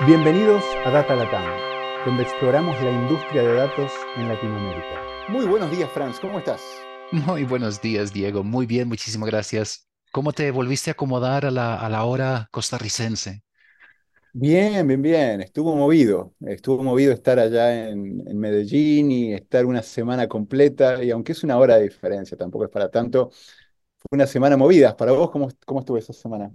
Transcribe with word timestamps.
Bienvenidos 0.00 0.64
a 0.84 0.90
Data 0.90 1.14
Latam, 1.14 1.44
donde 2.04 2.24
exploramos 2.24 2.78
la 2.82 2.90
industria 2.90 3.42
de 3.42 3.54
datos 3.54 3.92
en 4.16 4.26
Latinoamérica. 4.26 5.00
Muy 5.28 5.46
buenos 5.46 5.70
días, 5.70 5.88
Franz, 5.92 6.18
¿cómo 6.18 6.40
estás? 6.40 6.60
Muy 7.12 7.44
buenos 7.44 7.80
días, 7.80 8.12
Diego. 8.12 8.42
Muy 8.42 8.66
bien, 8.66 8.88
muchísimas 8.88 9.30
gracias. 9.30 9.88
¿Cómo 10.10 10.32
te 10.32 10.50
volviste 10.50 10.90
a 10.90 10.94
acomodar 10.94 11.46
a 11.46 11.52
la, 11.52 11.76
a 11.76 11.88
la 11.88 12.04
hora 12.04 12.48
costarricense? 12.50 13.44
Bien, 14.32 14.84
bien, 14.86 15.00
bien. 15.00 15.40
Estuvo 15.42 15.76
movido. 15.76 16.34
Estuvo 16.40 16.82
movido 16.82 17.12
estar 17.12 17.38
allá 17.38 17.88
en, 17.88 18.20
en 18.26 18.38
Medellín 18.38 19.12
y 19.12 19.32
estar 19.32 19.64
una 19.64 19.82
semana 19.82 20.26
completa. 20.26 21.04
Y 21.04 21.12
aunque 21.12 21.32
es 21.32 21.44
una 21.44 21.56
hora 21.56 21.76
de 21.76 21.84
diferencia, 21.84 22.36
tampoco 22.36 22.64
es 22.64 22.70
para 22.70 22.90
tanto, 22.90 23.30
fue 23.30 24.08
una 24.10 24.26
semana 24.26 24.56
movida. 24.56 24.96
Para 24.96 25.12
vos, 25.12 25.30
¿cómo, 25.30 25.48
cómo 25.64 25.80
estuvo 25.80 25.98
esa 25.98 26.12
semana? 26.12 26.50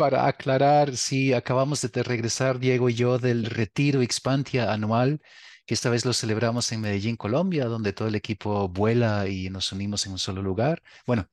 Para 0.00 0.26
aclarar, 0.26 0.96
sí, 0.96 1.34
acabamos 1.34 1.82
de 1.82 2.02
regresar, 2.02 2.58
Diego 2.58 2.88
y 2.88 2.94
yo, 2.94 3.18
del 3.18 3.44
retiro 3.44 4.00
Expantia 4.00 4.72
anual, 4.72 5.20
que 5.66 5.74
esta 5.74 5.90
vez 5.90 6.06
lo 6.06 6.14
celebramos 6.14 6.72
en 6.72 6.80
Medellín, 6.80 7.16
Colombia, 7.16 7.66
donde 7.66 7.92
todo 7.92 8.08
el 8.08 8.14
equipo 8.14 8.66
vuela 8.70 9.28
y 9.28 9.50
nos 9.50 9.72
unimos 9.72 10.06
en 10.06 10.12
un 10.12 10.18
solo 10.18 10.40
lugar. 10.40 10.82
Bueno, 11.06 11.28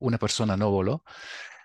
una 0.00 0.18
persona 0.18 0.56
no 0.56 0.70
voló. 0.70 1.04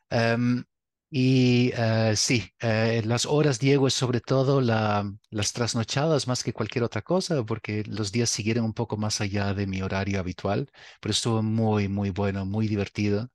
Em, 0.09 0.63
y 1.09 1.71
eh, 1.75 2.13
sí, 2.17 2.49
eh, 2.61 3.01
las 3.05 3.25
horas, 3.25 3.59
Diego, 3.59 3.87
es 3.87 3.95
sobre 3.95 4.21
todo 4.21 4.61
la, 4.61 5.11
las 5.31 5.53
trasnochadas 5.53 6.27
más 6.27 6.43
que 6.43 6.53
cualquier 6.53 6.83
otra 6.83 7.01
cosa, 7.03 7.43
porque 7.45 7.83
los 7.87 8.11
días 8.11 8.29
siguieron 8.29 8.65
un 8.65 8.73
poco 8.73 8.97
más 8.97 9.21
allá 9.21 9.53
de 9.55 9.67
mi 9.67 9.81
horario 9.81 10.19
habitual, 10.19 10.69
pero 11.01 11.11
estuvo 11.13 11.43
muy, 11.43 11.87
muy 11.89 12.11
bueno, 12.11 12.45
muy 12.45 12.67
divertido. 12.67 13.29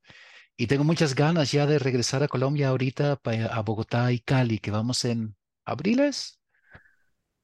Y 0.61 0.67
tengo 0.67 0.83
muchas 0.83 1.15
ganas 1.15 1.53
ya 1.53 1.67
de 1.67 1.79
regresar 1.79 2.25
a 2.25 2.29
Colombia 2.29 2.71
ahorita, 2.71 3.21
a 3.23 3.62
Bogotá 3.62 4.11
y 4.11 4.19
Cali, 4.19 4.59
que 4.59 4.73
vamos 4.73 5.05
en 5.05 5.37
abriles. 5.65 6.41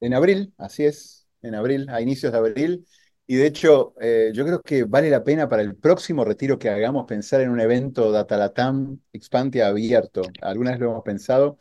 En 0.01 0.15
abril, 0.15 0.53
así 0.59 0.85
es, 0.85 1.29
en 1.41 1.55
abril, 1.55 1.89
a 1.91 2.01
inicios 2.01 2.33
de 2.33 2.39
abril. 2.39 2.85
Y 3.29 3.37
de 3.37 3.47
hecho, 3.47 3.95
eh, 4.01 4.33
yo 4.35 4.45
creo 4.45 4.61
que 4.61 4.83
vale 4.83 5.11
la 5.11 5.23
pena 5.23 5.49
para 5.49 5.63
el 5.63 5.77
próximo 5.77 6.25
retiro 6.25 6.59
que 6.59 6.69
hagamos 6.71 7.07
pensar 7.07 7.41
en 7.41 7.51
un 7.51 7.61
evento 7.61 8.11
Datalatam 8.11 8.99
Expantia 9.13 9.69
abierto. 9.69 10.23
Alguna 10.43 10.73
vez 10.73 10.81
lo 10.81 10.91
hemos 10.91 11.05
pensado. 11.05 11.61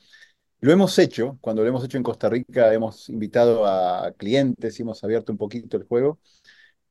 Lo 0.59 0.71
hemos 0.71 0.97
hecho, 0.97 1.37
cuando 1.39 1.61
lo 1.61 1.69
hemos 1.69 1.85
hecho 1.85 1.97
en 1.97 2.03
Costa 2.03 2.29
Rica, 2.29 2.73
hemos 2.73 3.09
invitado 3.09 3.67
a 3.67 4.11
clientes 4.17 4.79
y 4.79 4.81
hemos 4.81 5.03
abierto 5.03 5.31
un 5.31 5.37
poquito 5.37 5.77
el 5.77 5.83
juego. 5.83 6.19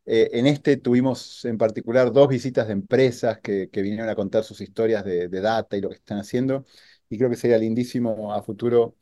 Eh, 0.05 0.31
en 0.33 0.47
este 0.47 0.77
tuvimos 0.77 1.45
en 1.45 1.59
particular 1.59 2.13
dos 2.13 2.29
visitas 2.29 2.67
de 2.67 2.73
empresas 2.73 3.39
que, 3.41 3.69
vinieron 3.73 4.09
a 4.09 4.15
contar 4.17 4.45
sus 4.45 4.61
historias 4.61 5.05
de, 5.05 5.29
de 5.29 5.41
data 5.41 5.77
y 5.77 5.81
lo 5.81 5.89
que 5.89 5.97
están 5.97 6.19
haciendo. 6.19 6.65
Y 7.09 7.19
creo 7.19 7.31
que 7.31 7.37
sería 7.37 7.59
lindísimo 7.59 8.33
a 8.33 8.43
futuro 8.43 8.97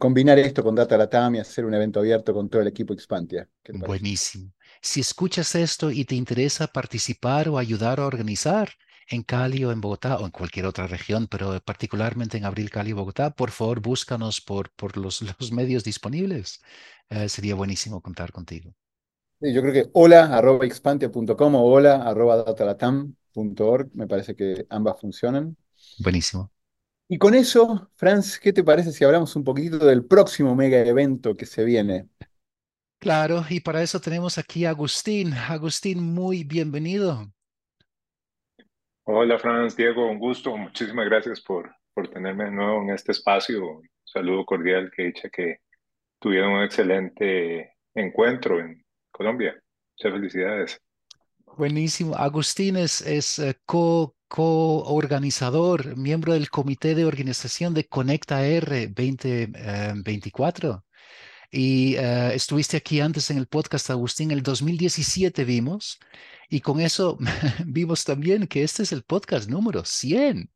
combinar 0.00 0.38
esto 0.38 0.62
con 0.64 0.74
Data 0.74 0.96
Latam 0.96 1.34
y 1.34 1.40
hacer 1.40 1.66
un 1.66 1.74
evento 1.74 2.00
abierto 2.00 2.32
con 2.32 2.48
todo 2.48 2.62
el 2.62 2.68
equipo 2.68 2.94
Expantia. 2.94 3.46
Buenísimo. 3.68 4.50
Si 4.80 5.00
escuchas 5.00 5.54
esto 5.54 5.90
y 5.90 6.06
te 6.06 6.14
interesa 6.14 6.68
participar 6.68 7.50
o 7.50 7.58
ayudar 7.58 8.00
a 8.00 8.06
organizar 8.06 8.70
en 9.08 9.22
Cali 9.22 9.62
o 9.62 9.72
en 9.72 9.82
Bogotá 9.82 10.16
o 10.16 10.24
en 10.24 10.30
cualquier 10.30 10.64
otra 10.64 10.86
región, 10.86 11.28
pero 11.28 11.60
particularmente 11.60 12.38
en 12.38 12.46
Abril, 12.46 12.70
Cali 12.70 12.90
y 12.90 12.94
Bogotá, 12.94 13.34
por 13.34 13.50
favor, 13.50 13.80
búscanos 13.80 14.40
por, 14.40 14.72
los 14.96 15.52
medios 15.52 15.84
disponibles. 15.84 16.62
Eh, 17.10 17.28
sería 17.28 17.54
buenísimo 17.54 18.00
contar 18.00 18.32
contigo. 18.32 18.74
Sí, 19.40 19.54
yo 19.54 19.62
creo 19.62 19.72
que 19.72 19.90
hola 19.94 20.36
arroba 20.36 20.66
expantia.com 20.66 21.54
o 21.54 21.62
hola 21.64 22.02
arroba 22.02 22.44
datalatam.org, 22.44 23.90
me 23.94 24.06
parece 24.06 24.36
que 24.36 24.66
ambas 24.68 25.00
funcionan. 25.00 25.56
Buenísimo. 25.98 26.52
Y 27.08 27.18
con 27.18 27.34
eso, 27.34 27.90
Franz, 27.96 28.38
¿qué 28.38 28.52
te 28.52 28.62
parece 28.62 28.92
si 28.92 29.02
hablamos 29.02 29.34
un 29.34 29.44
poquitito 29.44 29.84
del 29.84 30.04
próximo 30.04 30.54
mega 30.54 30.78
evento 30.78 31.36
que 31.36 31.46
se 31.46 31.64
viene? 31.64 32.08
Claro, 33.00 33.42
y 33.48 33.60
para 33.60 33.82
eso 33.82 33.98
tenemos 33.98 34.36
aquí 34.36 34.66
a 34.66 34.70
Agustín. 34.70 35.32
Agustín, 35.32 36.02
muy 36.02 36.44
bienvenido. 36.44 37.32
Hola, 39.04 39.38
Franz, 39.38 39.74
Diego, 39.74 40.06
un 40.06 40.18
gusto. 40.18 40.54
Muchísimas 40.56 41.06
gracias 41.06 41.40
por, 41.40 41.74
por 41.94 42.08
tenerme 42.08 42.44
de 42.44 42.50
nuevo 42.50 42.82
en 42.82 42.90
este 42.90 43.12
espacio. 43.12 43.78
Un 43.78 43.88
saludo 44.04 44.44
cordial, 44.44 44.90
que 44.94 45.04
dicha 45.04 45.30
que 45.30 45.60
tuvieron 46.18 46.52
un 46.52 46.62
excelente 46.62 47.74
encuentro 47.94 48.60
en 48.60 48.79
Colombia. 49.20 49.54
Muchas 49.98 50.18
felicidades. 50.18 50.80
Buenísimo. 51.58 52.16
Agustín 52.16 52.78
es, 52.78 53.02
es 53.02 53.38
eh, 53.38 53.54
co, 53.66 54.16
co-organizador, 54.28 55.94
miembro 55.98 56.32
del 56.32 56.48
comité 56.48 56.94
de 56.94 57.04
organización 57.04 57.74
de 57.74 57.86
Conecta 57.86 58.46
R 58.46 58.86
2024. 58.86 60.86
Y 61.50 61.96
eh, 61.96 62.30
estuviste 62.32 62.78
aquí 62.78 63.00
antes 63.00 63.30
en 63.30 63.36
el 63.36 63.46
podcast, 63.46 63.90
Agustín, 63.90 64.30
el 64.30 64.42
2017 64.42 65.44
vimos. 65.44 65.98
Y 66.48 66.62
con 66.62 66.80
eso 66.80 67.18
vimos 67.66 68.06
también 68.06 68.46
que 68.46 68.62
este 68.62 68.84
es 68.84 68.92
el 68.92 69.02
podcast 69.02 69.50
número 69.50 69.84
100. 69.84 70.48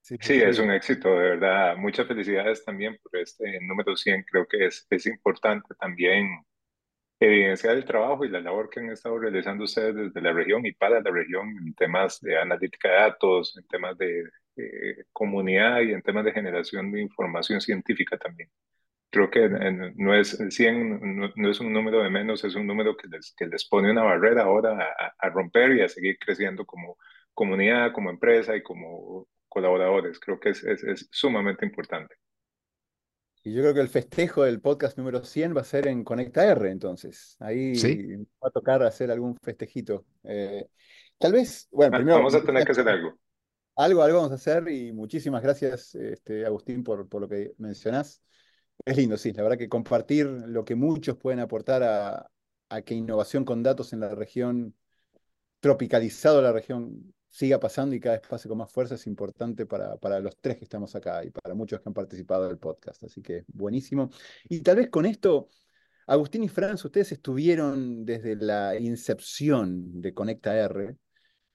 Sí, 0.00 0.16
sí, 0.22 0.40
es 0.40 0.58
un 0.58 0.70
éxito, 0.70 1.10
de 1.10 1.36
verdad. 1.36 1.76
Muchas 1.76 2.06
felicidades 2.06 2.64
también 2.64 2.98
por 3.02 3.20
este 3.20 3.60
número 3.60 3.94
100. 3.94 4.24
Creo 4.30 4.46
que 4.48 4.64
es, 4.64 4.86
es 4.88 5.04
importante 5.04 5.74
también 5.78 6.46
evidenciar 7.20 7.76
el 7.76 7.84
trabajo 7.84 8.24
y 8.24 8.28
la 8.30 8.40
labor 8.40 8.70
que 8.70 8.80
han 8.80 8.90
estado 8.90 9.18
realizando 9.18 9.64
ustedes 9.64 9.94
desde 9.96 10.20
la 10.20 10.32
región 10.32 10.66
y 10.66 10.72
para 10.72 11.00
la 11.00 11.10
región 11.10 11.48
en 11.58 11.74
temas 11.74 12.20
de 12.20 12.38
analítica 12.38 12.88
de 12.90 12.94
datos, 12.96 13.56
en 13.56 13.66
temas 13.68 13.96
de 13.98 14.24
eh, 14.56 15.04
comunidad 15.12 15.80
y 15.82 15.92
en 15.92 16.02
temas 16.02 16.24
de 16.24 16.32
generación 16.32 16.92
de 16.92 17.00
información 17.02 17.60
científica 17.60 18.18
también. 18.18 18.50
Creo 19.10 19.30
que 19.30 19.44
en- 19.44 19.94
no 19.96 20.14
es 20.14 20.36
100, 20.50 21.16
no, 21.16 21.30
no 21.36 21.50
es 21.50 21.60
un 21.60 21.72
número 21.72 22.02
de 22.02 22.10
menos, 22.10 22.42
es 22.44 22.54
un 22.56 22.66
número 22.66 22.96
que 22.96 23.06
les, 23.08 23.32
que 23.36 23.46
les 23.46 23.64
pone 23.68 23.90
una 23.90 24.02
barrera 24.02 24.42
ahora 24.44 24.72
a, 24.98 25.14
a- 25.26 25.30
romper 25.30 25.72
y 25.76 25.82
a 25.82 25.88
seguir 25.88 26.18
creciendo 26.18 26.66
como 26.66 26.96
comunidad, 27.32 27.92
como 27.92 28.10
empresa 28.10 28.56
y 28.56 28.62
como 28.62 29.28
colaboradores. 29.48 30.18
Creo 30.20 30.40
que 30.40 30.50
es, 30.50 30.64
es, 30.64 30.82
es 30.84 31.08
sumamente 31.12 31.64
importante. 31.66 32.14
Y 33.46 33.52
yo 33.52 33.60
creo 33.60 33.74
que 33.74 33.80
el 33.80 33.88
festejo 33.88 34.44
del 34.44 34.62
podcast 34.62 34.96
número 34.96 35.22
100 35.22 35.54
va 35.54 35.60
a 35.60 35.64
ser 35.64 35.86
en 35.86 36.02
Conecta 36.02 36.46
R, 36.46 36.70
entonces. 36.70 37.36
Sí, 37.38 37.44
Ahí 37.44 38.16
va 38.42 38.48
a 38.48 38.50
tocar 38.50 38.82
hacer 38.82 39.10
algún 39.10 39.36
festejito. 39.36 40.06
Eh, 40.22 40.66
tal 41.18 41.34
vez, 41.34 41.68
bueno, 41.70 41.94
primero, 41.94 42.16
Vamos 42.16 42.34
a 42.34 42.42
tener 42.42 42.64
que 42.64 42.72
hacer 42.72 42.88
algo. 42.88 43.18
Algo, 43.76 44.02
algo 44.02 44.16
vamos 44.16 44.32
a 44.32 44.36
hacer 44.36 44.66
y 44.70 44.92
muchísimas 44.92 45.42
gracias, 45.42 45.94
este, 45.94 46.46
Agustín, 46.46 46.82
por, 46.82 47.06
por 47.06 47.20
lo 47.20 47.28
que 47.28 47.52
mencionás. 47.58 48.22
Es 48.82 48.96
lindo, 48.96 49.18
sí, 49.18 49.32
la 49.32 49.42
verdad 49.42 49.58
que 49.58 49.68
compartir 49.68 50.24
lo 50.26 50.64
que 50.64 50.74
muchos 50.74 51.18
pueden 51.18 51.40
aportar 51.40 51.82
a, 51.82 52.30
a 52.70 52.82
que 52.82 52.94
innovación 52.94 53.44
con 53.44 53.62
datos 53.62 53.92
en 53.92 54.00
la 54.00 54.14
región, 54.14 54.74
tropicalizado 55.60 56.40
la 56.40 56.52
región, 56.52 57.14
siga 57.34 57.58
pasando 57.58 57.96
y 57.96 58.00
cada 58.00 58.16
vez 58.16 58.28
pase 58.28 58.48
con 58.48 58.58
más 58.58 58.70
fuerza 58.70 58.94
es 58.94 59.08
importante 59.08 59.66
para, 59.66 59.96
para 59.96 60.20
los 60.20 60.36
tres 60.40 60.56
que 60.56 60.62
estamos 60.64 60.94
acá 60.94 61.24
y 61.24 61.30
para 61.30 61.52
muchos 61.56 61.80
que 61.80 61.88
han 61.88 61.92
participado 61.92 62.46
del 62.46 62.58
podcast. 62.58 63.02
Así 63.02 63.22
que 63.22 63.44
buenísimo. 63.48 64.08
Y 64.48 64.60
tal 64.60 64.76
vez 64.76 64.88
con 64.88 65.04
esto, 65.04 65.48
Agustín 66.06 66.44
y 66.44 66.48
Franz, 66.48 66.84
ustedes 66.84 67.10
estuvieron 67.10 68.04
desde 68.04 68.36
la 68.36 68.78
incepción 68.78 70.00
de 70.00 70.14
Conecta 70.14 70.56
R. 70.56 70.96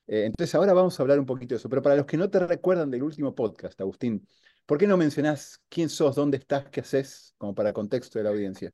Eh, 0.08 0.26
entonces 0.26 0.54
ahora 0.54 0.74
vamos 0.74 1.00
a 1.00 1.04
hablar 1.04 1.18
un 1.18 1.26
poquito 1.26 1.56
de 1.56 1.60
eso. 1.60 1.70
Pero 1.70 1.82
para 1.82 1.96
los 1.96 2.06
que 2.06 2.18
no 2.18 2.30
te 2.30 2.40
recuerdan 2.40 2.92
del 2.92 3.04
último 3.04 3.34
podcast, 3.34 3.80
Agustín, 3.80 4.28
¿por 4.66 4.78
qué 4.78 4.86
no 4.86 4.98
mencionás 4.98 5.62
quién 5.70 5.88
sos, 5.88 6.14
dónde 6.14 6.40
estás, 6.40 6.68
qué 6.70 6.82
haces, 6.82 7.36
como 7.38 7.56
para 7.56 7.72
contexto 7.72 8.20
de 8.20 8.24
la 8.26 8.32
audiencia? 8.32 8.70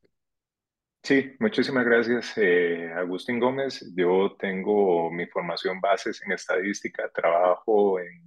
Sí, 1.05 1.35
muchísimas 1.39 1.85
gracias, 1.85 2.35
eh, 2.37 2.91
Agustín 2.95 3.39
Gómez. 3.39 3.93
Yo 3.95 4.35
tengo 4.39 5.11
mi 5.11 5.27
formación 5.27 5.79
bases 5.79 6.19
en 6.25 6.31
estadística, 6.31 7.07
trabajo 7.13 7.99
en 7.99 8.23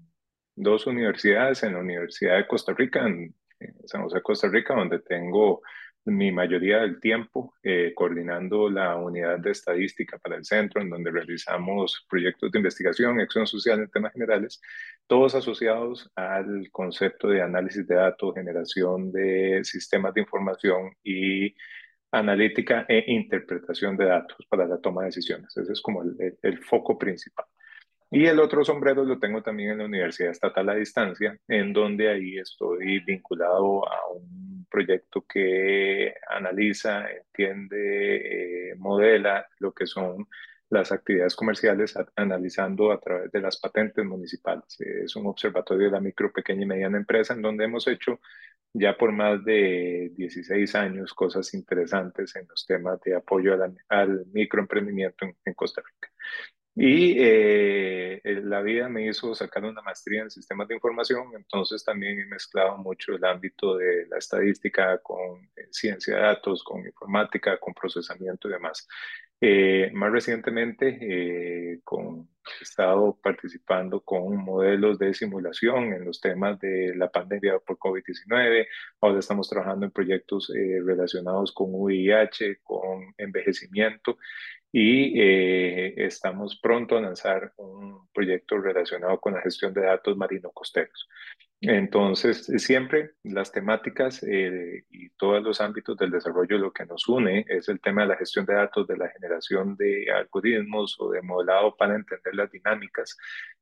dos 0.54 0.86
universidades, 0.86 1.64
en 1.64 1.72
la 1.72 1.80
Universidad 1.80 2.36
de 2.36 2.46
Costa 2.46 2.72
Rica, 2.74 3.04
en, 3.04 3.34
en 3.58 3.88
San 3.88 4.04
José, 4.04 4.22
Costa 4.22 4.46
Rica, 4.48 4.76
donde 4.76 5.00
tengo 5.00 5.60
mi 6.04 6.30
mayoría 6.30 6.78
del 6.78 7.00
tiempo 7.00 7.52
eh, 7.64 7.92
coordinando 7.96 8.70
la 8.70 8.94
unidad 8.94 9.40
de 9.40 9.50
estadística 9.50 10.16
para 10.18 10.36
el 10.36 10.44
centro, 10.44 10.80
en 10.80 10.90
donde 10.90 11.10
realizamos 11.10 12.06
proyectos 12.08 12.52
de 12.52 12.60
investigación, 12.60 13.20
acción 13.20 13.48
social 13.48 13.80
en 13.80 13.90
temas 13.90 14.12
generales, 14.12 14.60
todos 15.08 15.34
asociados 15.34 16.12
al 16.14 16.68
concepto 16.70 17.26
de 17.26 17.42
análisis 17.42 17.88
de 17.88 17.96
datos, 17.96 18.34
generación 18.36 19.10
de 19.10 19.62
sistemas 19.64 20.14
de 20.14 20.20
información 20.20 20.92
y 21.02 21.56
analítica 22.10 22.86
e 22.88 23.04
interpretación 23.12 23.96
de 23.96 24.06
datos 24.06 24.46
para 24.48 24.66
la 24.66 24.78
toma 24.78 25.02
de 25.02 25.08
decisiones. 25.08 25.56
Ese 25.56 25.72
es 25.72 25.80
como 25.80 26.02
el, 26.02 26.16
el, 26.18 26.38
el, 26.42 26.58
foco 26.58 26.98
principal. 26.98 27.46
Y 28.10 28.24
el 28.26 28.40
otro 28.40 28.64
sombrero 28.64 29.04
lo 29.04 29.18
tengo 29.18 29.42
también 29.42 29.72
en 29.72 29.78
la 29.78 29.84
Universidad 29.84 30.30
Estatal 30.30 30.68
a 30.70 30.74
Distancia, 30.74 31.38
en 31.46 31.72
donde 31.74 32.08
ahí 32.08 32.38
estoy 32.38 33.00
vinculado 33.00 33.86
a 33.86 34.10
un 34.14 34.66
proyecto 34.70 35.26
que 35.26 36.14
analiza, 36.28 37.10
entiende, 37.10 38.70
eh, 38.70 38.74
modela 38.76 39.46
lo 39.58 39.72
que 39.72 39.86
son 39.86 40.26
las 40.70 40.92
actividades 40.92 41.34
comerciales 41.34 41.96
a, 41.96 42.06
analizando 42.16 42.92
a 42.92 43.00
través 43.00 43.30
de 43.30 43.40
las 43.40 43.58
patentes 43.58 44.04
municipales. 44.04 44.80
Es 44.80 45.16
un 45.16 45.26
observatorio 45.26 45.86
de 45.86 45.92
la 45.92 46.00
micro, 46.00 46.32
pequeña 46.32 46.62
y 46.62 46.66
mediana 46.66 46.98
empresa 46.98 47.34
en 47.34 47.42
donde 47.42 47.64
hemos 47.64 47.86
hecho 47.88 48.20
ya 48.72 48.96
por 48.96 49.12
más 49.12 49.44
de 49.44 50.12
16 50.16 50.74
años 50.74 51.14
cosas 51.14 51.52
interesantes 51.54 52.34
en 52.36 52.46
los 52.48 52.66
temas 52.66 53.00
de 53.00 53.16
apoyo 53.16 53.54
al, 53.88 54.26
microemprendimiento 54.32 55.26
en, 55.44 55.54
Costa 55.54 55.82
Rica. 55.82 56.12
Y 56.80 57.16
eh, 57.18 58.20
la 58.44 58.62
vida 58.62 58.88
me 58.88 59.04
hizo 59.08 59.34
sacar 59.34 59.64
una 59.64 59.82
maestría 59.82 60.22
en 60.22 60.30
sistemas 60.30 60.68
de 60.68 60.76
información, 60.76 61.32
entonces 61.34 61.84
también 61.84 62.20
he 62.20 62.26
mezclado 62.26 62.76
mucho 62.76 63.16
el 63.16 63.24
ámbito 63.24 63.76
de 63.76 64.06
la 64.06 64.18
estadística 64.18 64.98
con 64.98 65.50
eh, 65.56 65.66
ciencia 65.72 66.14
de 66.14 66.22
datos, 66.22 66.62
con 66.62 66.86
informática, 66.86 67.58
con 67.58 67.74
procesamiento 67.74 68.48
y 68.48 68.52
demás. 68.52 68.86
Eh, 69.40 69.90
más 69.92 70.10
recientemente, 70.10 70.98
eh, 71.00 71.80
con, 71.84 72.28
he 72.60 72.62
estado 72.64 73.16
participando 73.22 74.00
con 74.00 74.36
modelos 74.36 74.98
de 74.98 75.14
simulación 75.14 75.92
en 75.92 76.04
los 76.04 76.20
temas 76.20 76.58
de 76.58 76.92
la 76.96 77.08
pandemia 77.08 77.60
por 77.60 77.78
COVID-19. 77.78 78.66
Ahora 79.00 79.20
estamos 79.20 79.48
trabajando 79.48 79.86
en 79.86 79.92
proyectos 79.92 80.50
eh, 80.50 80.80
relacionados 80.84 81.52
con 81.52 81.68
VIH, 81.70 82.58
con 82.64 83.14
envejecimiento 83.16 84.18
y 84.70 85.20
estamos 86.02 86.58
pronto 86.60 86.96
a 86.96 87.00
lanzar 87.00 87.52
un 87.56 88.08
proyecto 88.12 88.58
relacionado 88.58 89.18
con 89.18 89.34
la 89.34 89.40
gestión 89.42 89.72
de 89.72 89.82
datos 89.82 90.16
marino-costeros. 90.16 91.08
Entonces, 91.60 92.46
siempre 92.58 93.14
las 93.24 93.50
temáticas 93.50 94.22
eh, 94.22 94.84
y 94.90 95.10
todos 95.10 95.42
los 95.42 95.60
ámbitos 95.60 95.96
del 95.96 96.12
desarrollo 96.12 96.56
lo 96.56 96.72
que 96.72 96.86
nos 96.86 97.08
une 97.08 97.44
es 97.48 97.68
el 97.68 97.80
tema 97.80 98.02
de 98.02 98.08
la 98.08 98.16
gestión 98.16 98.46
de 98.46 98.54
datos, 98.54 98.86
de 98.86 98.96
la 98.96 99.08
generación 99.08 99.76
de 99.76 100.08
algoritmos 100.08 100.96
o 101.00 101.10
de 101.10 101.20
modelado 101.20 101.74
para 101.76 101.96
entender 101.96 102.36
las 102.36 102.52
dinámicas 102.52 103.16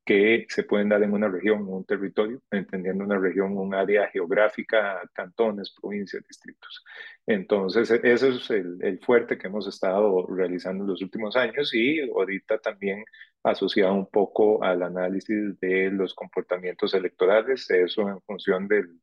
que 0.04 0.46
se 0.50 0.64
pueden 0.64 0.90
dar 0.90 1.02
en 1.02 1.12
una 1.12 1.28
región 1.28 1.62
o 1.62 1.78
un 1.78 1.84
territorio, 1.86 2.42
entendiendo 2.50 3.02
una 3.02 3.18
región, 3.18 3.56
un 3.56 3.74
área 3.74 4.08
geográfica, 4.08 5.00
cantones, 5.14 5.74
provincias, 5.80 6.22
distritos. 6.28 6.84
Entonces, 7.26 7.90
e-, 7.90 8.00
ese 8.04 8.28
es 8.28 8.50
el, 8.50 8.76
el 8.82 9.00
fuerte 9.00 9.38
que 9.38 9.46
hemos 9.46 9.66
estado 9.66 10.26
realizando 10.28 10.84
en 10.84 10.90
los 10.90 11.02
últimos 11.02 11.34
años 11.34 11.72
y 11.74 12.00
ahorita 12.10 12.58
también 12.58 13.04
asociado 13.42 13.94
un 13.94 14.06
poco 14.10 14.62
al 14.62 14.82
análisis 14.82 15.58
de 15.60 15.90
los 15.90 16.14
comportamientos 16.14 16.94
electorales, 16.94 17.70
eso 17.70 18.08
en 18.08 18.20
función 18.22 18.66
del, 18.68 19.00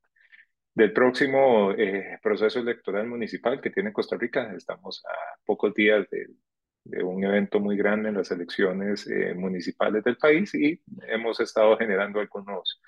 del 0.74 0.94
próximo 0.94 1.72
eh, 1.72 2.20
proceso 2.22 2.60
electoral 2.60 3.08
municipal 3.08 3.62
que 3.62 3.70
tiene 3.70 3.94
Costa 3.94 4.18
Rica. 4.18 4.54
Estamos 4.56 5.04
a 5.06 5.40
pocos 5.46 5.74
días 5.74 6.08
de, 6.10 6.28
de 6.84 7.04
un 7.04 7.24
evento 7.24 7.60
muy 7.60 7.78
grande 7.78 8.10
en 8.10 8.16
las 8.16 8.32
elecciones 8.32 9.08
eh, 9.08 9.34
municipales 9.34 10.04
del 10.04 10.18
país 10.18 10.54
y 10.56 10.82
hemos 11.08 11.40
estado 11.40 11.78
generando 11.78 12.20
algunos, 12.20 12.82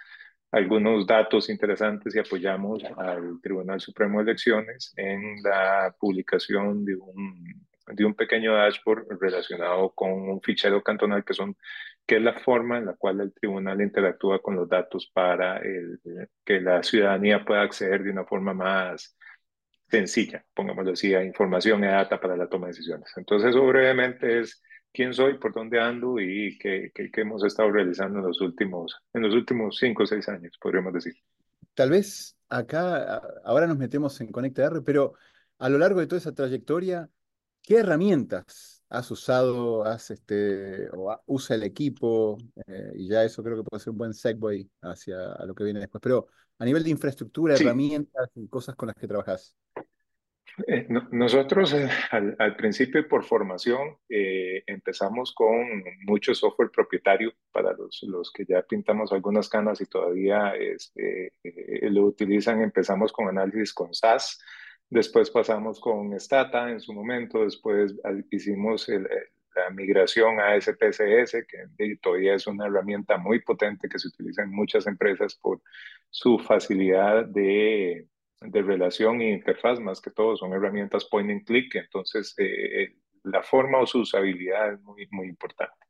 algunos 0.52 1.08
datos 1.08 1.50
interesantes 1.50 2.16
y 2.16 2.20
apoyamos 2.20 2.84
al 2.98 3.40
Tribunal 3.42 3.80
Supremo 3.80 4.20
de 4.20 4.32
Elecciones 4.32 4.94
en 4.98 5.42
la 5.44 5.96
publicación 5.98 6.84
de 6.84 6.96
un 6.96 7.68
de 7.88 8.06
un 8.06 8.16
pequeño 8.16 8.54
dashboard 8.56 9.08
relacionado 9.20 9.92
con 9.92 10.12
un 10.12 10.42
fichero 10.42 10.82
cantonal 10.82 11.24
que 11.24 11.34
son 11.34 11.56
que 12.06 12.18
es 12.18 12.22
la 12.22 12.40
forma 12.40 12.78
en 12.78 12.86
la 12.86 12.94
cual 12.94 13.20
el 13.22 13.34
tribunal 13.34 13.82
interactúa 13.82 14.42
con 14.42 14.56
los 14.56 14.70
datos 14.70 15.10
para 15.12 15.62
que 16.44 16.62
la 16.62 16.84
ciudadanía 16.84 17.44
pueda 17.44 17.64
acceder 17.64 18.04
de 18.04 18.12
una 18.12 18.26
forma 18.26 18.54
más 18.54 19.18
sencilla, 19.90 20.46
pongámoslo 20.54 20.92
así, 20.92 21.14
a 21.16 21.24
información 21.24 21.84
y 21.84 21.88
data 21.88 22.20
para 22.20 22.38
la 22.38 22.48
toma 22.48 22.68
de 22.68 22.74
decisiones. 22.74 23.12
Entonces, 23.16 23.50
eso 23.50 23.66
brevemente 23.66 24.40
es 24.40 24.62
quién 24.94 25.14
soy, 25.14 25.38
por 25.38 25.54
dónde 25.54 25.80
ando 25.80 26.20
y 26.20 26.58
qué, 26.60 26.92
qué, 26.94 27.10
qué 27.12 27.22
hemos 27.22 27.44
estado 27.44 27.72
realizando 27.72 28.20
en 28.20 28.26
los 28.26 28.40
últimos, 28.42 28.96
en 29.14 29.24
los 29.24 29.34
últimos 29.34 29.78
cinco 29.78 30.04
o 30.04 30.06
seis 30.06 30.28
años, 30.30 30.58
podríamos 30.60 30.94
decir. 30.94 31.16
Tal 31.74 31.90
vez 31.90 32.38
acá, 32.50 33.22
ahora 33.44 33.68
nos 33.68 33.78
metemos 33.78 34.20
en 34.22 34.32
ConectR, 34.32 34.84
pero 34.84 35.14
a 35.60 35.70
lo 35.70 35.78
largo 35.78 36.00
de 36.00 36.08
toda 36.08 36.20
esa 36.20 36.34
trayectoria, 36.34 37.10
¿Qué 37.66 37.78
herramientas 37.78 38.84
has 38.90 39.10
usado, 39.10 39.84
has, 39.86 40.12
este, 40.12 40.88
o 40.92 41.20
usa 41.26 41.56
el 41.56 41.64
equipo? 41.64 42.38
Eh, 42.68 42.92
y 42.96 43.10
ya 43.10 43.24
eso 43.24 43.44
creo 43.44 43.58
que 43.58 43.64
puede 43.64 43.82
ser 43.82 43.92
un 43.92 43.98
buen 43.98 44.14
segue 44.14 44.70
hacia 44.84 45.18
lo 45.46 45.56
que 45.56 45.64
viene 45.64 45.80
después. 45.80 46.00
Pero 46.02 46.28
a 46.60 46.66
nivel 46.66 46.84
de 46.84 46.92
infraestructura, 46.92 47.56
herramientas 47.56 48.30
y 48.36 48.48
cosas 48.48 48.76
con 48.76 48.88
las 48.88 48.96
que 48.96 49.08
trabajas. 49.08 49.56
Eh, 50.68 50.88
nosotros 51.12 51.74
eh, 51.74 51.90
al, 52.12 52.56
principio 52.56 53.06
por 53.10 53.26
formación 53.26 53.98
empezamos 54.08 55.34
con 55.34 55.84
mucho 56.06 56.34
software 56.34 56.70
propietario 56.70 57.34
para 57.52 57.74
los, 57.74 58.04
los, 58.04 58.32
que 58.32 58.46
ya 58.46 58.62
pintamos 58.62 59.12
algunas 59.12 59.50
canas 59.50 59.82
y 59.82 59.86
todavía 59.88 60.54
este, 60.56 61.34
lo 61.82 62.04
utilizan. 62.04 62.62
Empezamos 62.62 63.12
con 63.12 63.28
análisis 63.28 63.74
con 63.74 63.92
SAS 63.94 64.40
Después 64.90 65.32
pasamos 65.32 65.80
con 65.80 66.18
Stata 66.20 66.70
en 66.70 66.80
su 66.80 66.94
momento, 66.94 67.44
después 67.44 67.96
hicimos 68.30 68.88
la 68.88 69.70
migración 69.72 70.40
a 70.40 70.60
SPSS, 70.60 71.46
que 71.48 71.98
todavía 72.02 72.36
es 72.36 72.46
una 72.46 72.68
herramienta 72.68 73.18
muy 73.18 73.42
potente 73.42 73.90
que 73.90 73.98
se 73.98 74.10
utiliza 74.10 74.44
en 74.44 74.52
muchas 74.52 74.86
empresas 74.86 75.36
por 75.36 75.62
su 76.10 76.38
facilidad 76.38 77.26
de, 77.26 78.08
de 78.42 78.62
relación 78.62 79.22
e 79.22 79.32
interfaz, 79.32 79.80
más 79.80 80.02
que 80.02 80.12
todo 80.12 80.36
son 80.36 80.54
herramientas 80.54 81.06
point 81.06 81.32
and 81.32 81.46
click, 81.46 81.76
entonces 81.76 82.36
eh, 82.38 82.96
la 83.24 83.42
forma 83.42 83.80
o 83.80 83.88
su 83.88 84.02
usabilidad 84.02 84.74
es 84.74 84.82
muy, 84.82 85.08
muy 85.12 85.28
importante. 85.28 85.86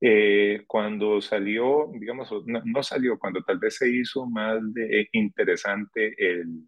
Eh, 0.00 0.64
cuando 0.66 1.20
salió, 1.20 1.88
digamos, 1.94 2.30
no, 2.46 2.62
no, 2.64 2.82
salió, 2.82 3.18
cuando 3.18 3.42
tal 3.42 3.58
vez 3.58 3.76
se 3.76 3.88
hizo 3.88 4.26
más 4.26 4.58
de 4.74 5.08
interesante 5.12 6.14
el, 6.18 6.66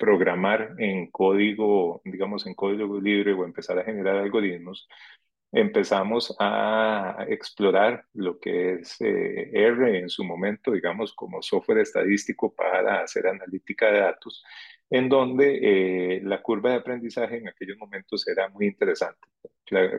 programar 0.00 0.74
en 0.78 1.10
código, 1.10 2.00
digamos, 2.04 2.46
en 2.46 2.54
código 2.54 2.98
libre 3.00 3.34
o 3.34 3.44
empezar 3.44 3.78
a 3.78 3.84
generar 3.84 4.16
algoritmos, 4.16 4.88
empezamos 5.52 6.34
a 6.40 7.26
explorar 7.28 8.06
lo 8.14 8.38
que 8.40 8.74
es 8.74 8.96
eh, 9.00 9.50
R 9.52 9.98
en 9.98 10.08
su 10.08 10.24
momento, 10.24 10.72
digamos, 10.72 11.12
como 11.14 11.42
software 11.42 11.80
estadístico 11.80 12.54
para 12.54 13.02
hacer 13.02 13.26
analítica 13.26 13.92
de 13.92 14.00
datos 14.00 14.42
en 14.90 15.08
donde 15.08 16.16
eh, 16.16 16.20
la 16.24 16.42
curva 16.42 16.70
de 16.70 16.76
aprendizaje 16.76 17.38
en 17.38 17.48
aquellos 17.48 17.78
momentos 17.78 18.26
era 18.26 18.48
muy 18.48 18.66
interesante. 18.66 19.20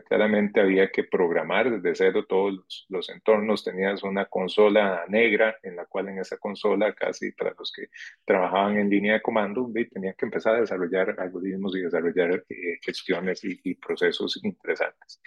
Claramente 0.06 0.60
había 0.60 0.90
que 0.90 1.04
programar 1.04 1.80
desde 1.80 1.94
cero 1.94 2.26
todos 2.28 2.86
los, 2.90 3.08
entornos. 3.08 3.64
Tenías 3.64 4.02
una 4.02 4.26
consola 4.26 5.06
negra 5.08 5.56
en 5.62 5.76
la 5.76 5.86
cual 5.86 6.10
en 6.10 6.18
esa 6.18 6.36
consola, 6.36 6.92
casi 6.92 7.32
para 7.32 7.54
los 7.58 7.72
que 7.72 7.86
trabajaban 8.26 8.76
en 8.76 8.90
línea 8.90 9.14
de 9.14 9.22
comando, 9.22 9.66
tenían 9.90 10.14
que 10.18 10.26
empezar 10.26 10.56
a 10.56 10.60
desarrollar 10.60 11.16
algoritmos 11.18 11.74
y 11.74 11.80
desarrollar 11.80 12.44
eh, 12.50 12.78
gestiones 12.82 13.40
y, 13.44 13.74
procesos 13.76 14.38
interesantes. 14.44 15.22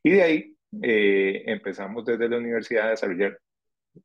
Y 0.00 0.10
de 0.10 0.22
ahí 0.22 0.56
eh, 0.80 1.42
empezamos 1.46 2.04
desde 2.04 2.28
la 2.28 2.38
universidad 2.38 2.86
a 2.86 2.90
desarrollar 2.90 3.40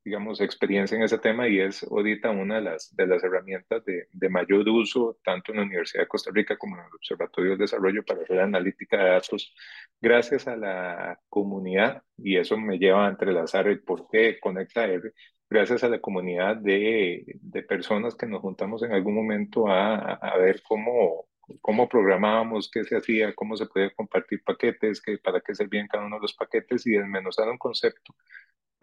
digamos, 0.03 0.41
experiencia 0.41 0.95
en 0.97 1.03
ese 1.03 1.17
tema 1.17 1.47
y 1.47 1.59
es 1.59 1.83
ahorita 1.83 2.31
una 2.31 2.55
de 2.55 2.61
las, 2.61 2.95
de 2.95 3.07
las 3.07 3.23
herramientas 3.23 3.83
de, 3.85 4.07
de, 4.11 4.29
mayor 4.29 4.67
uso, 4.69 5.17
tanto 5.23 5.51
en 5.51 5.57
la 5.59 5.63
Universidad 5.63 6.03
de 6.03 6.07
Costa 6.07 6.31
Rica 6.33 6.57
como 6.57 6.75
en 6.75 6.85
el 6.85 6.93
Observatorio 6.95 7.51
del 7.51 7.59
Desarrollo 7.59 8.03
para 8.03 8.21
hacer 8.23 8.39
analítica 8.39 8.97
de 8.97 9.09
datos, 9.11 9.53
gracias 10.01 10.47
a 10.47 10.55
la 10.55 11.19
comunidad, 11.29 12.03
y 12.17 12.37
eso 12.37 12.57
me 12.57 12.77
lleva 12.77 13.07
a 13.07 13.09
entrelazar 13.09 13.67
el 13.67 13.81
por 13.83 14.07
qué 14.09 14.39
Conecta 14.39 14.85
R, 14.85 15.13
gracias 15.49 15.83
a 15.83 15.89
la 15.89 15.99
comunidad 15.99 16.57
de, 16.57 17.25
de 17.41 17.63
personas 17.63 18.15
que 18.15 18.25
nos 18.27 18.41
juntamos 18.41 18.83
en 18.83 18.91
algún 18.93 19.15
momento 19.15 19.67
a, 19.67 20.13
a 20.15 20.37
ver 20.37 20.61
cómo, 20.67 21.27
cómo 21.61 21.87
programábamos, 21.89 22.69
qué 22.71 22.83
se 22.83 22.97
hacía, 22.97 23.33
cómo 23.35 23.55
se 23.57 23.65
podía 23.65 23.89
compartir 23.91 24.43
paquetes, 24.43 25.01
qué, 25.01 25.17
para 25.17 25.41
qué 25.41 25.55
servían 25.55 25.87
cada 25.87 26.05
uno 26.05 26.17
de 26.17 26.23
los 26.23 26.33
paquetes 26.33 26.85
y 26.87 26.91
desmenuzar 26.91 27.49
un 27.49 27.57
concepto 27.57 28.15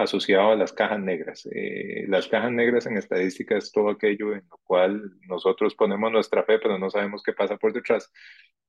asociado 0.00 0.52
a 0.52 0.56
las 0.56 0.72
cajas 0.72 0.98
negras. 1.00 1.46
Eh, 1.52 2.04
las 2.08 2.26
cajas 2.28 2.50
negras 2.52 2.86
en 2.86 2.96
estadística 2.96 3.56
es 3.56 3.70
todo 3.70 3.90
aquello 3.90 4.32
en 4.32 4.42
lo 4.50 4.58
cual 4.64 5.12
nosotros 5.28 5.74
ponemos 5.74 6.10
nuestra 6.10 6.42
fe, 6.44 6.58
pero 6.58 6.78
no 6.78 6.90
sabemos 6.90 7.22
qué 7.22 7.32
pasa 7.32 7.56
por 7.56 7.72
detrás 7.72 8.10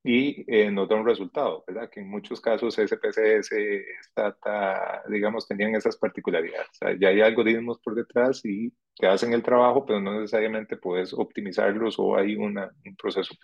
y 0.03 0.43
eh, 0.47 0.71
nos 0.71 0.89
da 0.89 0.95
un 0.95 1.05
resultado, 1.05 1.63
¿verdad? 1.67 1.89
Que 1.89 2.01
en 2.01 2.09
muchos 2.09 2.41
casos 2.41 2.75
SPSS, 2.75 3.51
Stata, 4.03 5.03
digamos, 5.09 5.47
tenían 5.47 5.75
esas 5.75 5.97
particularidades. 5.97 6.69
ya 6.99 7.09
hay 7.09 7.21
algoritmos 7.21 7.79
por 7.79 7.95
detrás 7.95 8.43
y 8.43 8.73
que 8.95 9.07
hacen 9.07 9.33
el 9.33 9.43
trabajo, 9.43 9.85
pero 9.85 10.01
no 10.01 10.13
necesariamente 10.19 10.77
puedes 10.77 11.13
optimizarlos 11.13 11.97
o 11.99 12.15
hay 12.17 12.35
una, 12.35 12.71
un 12.85 12.95
proceso. 12.95 13.35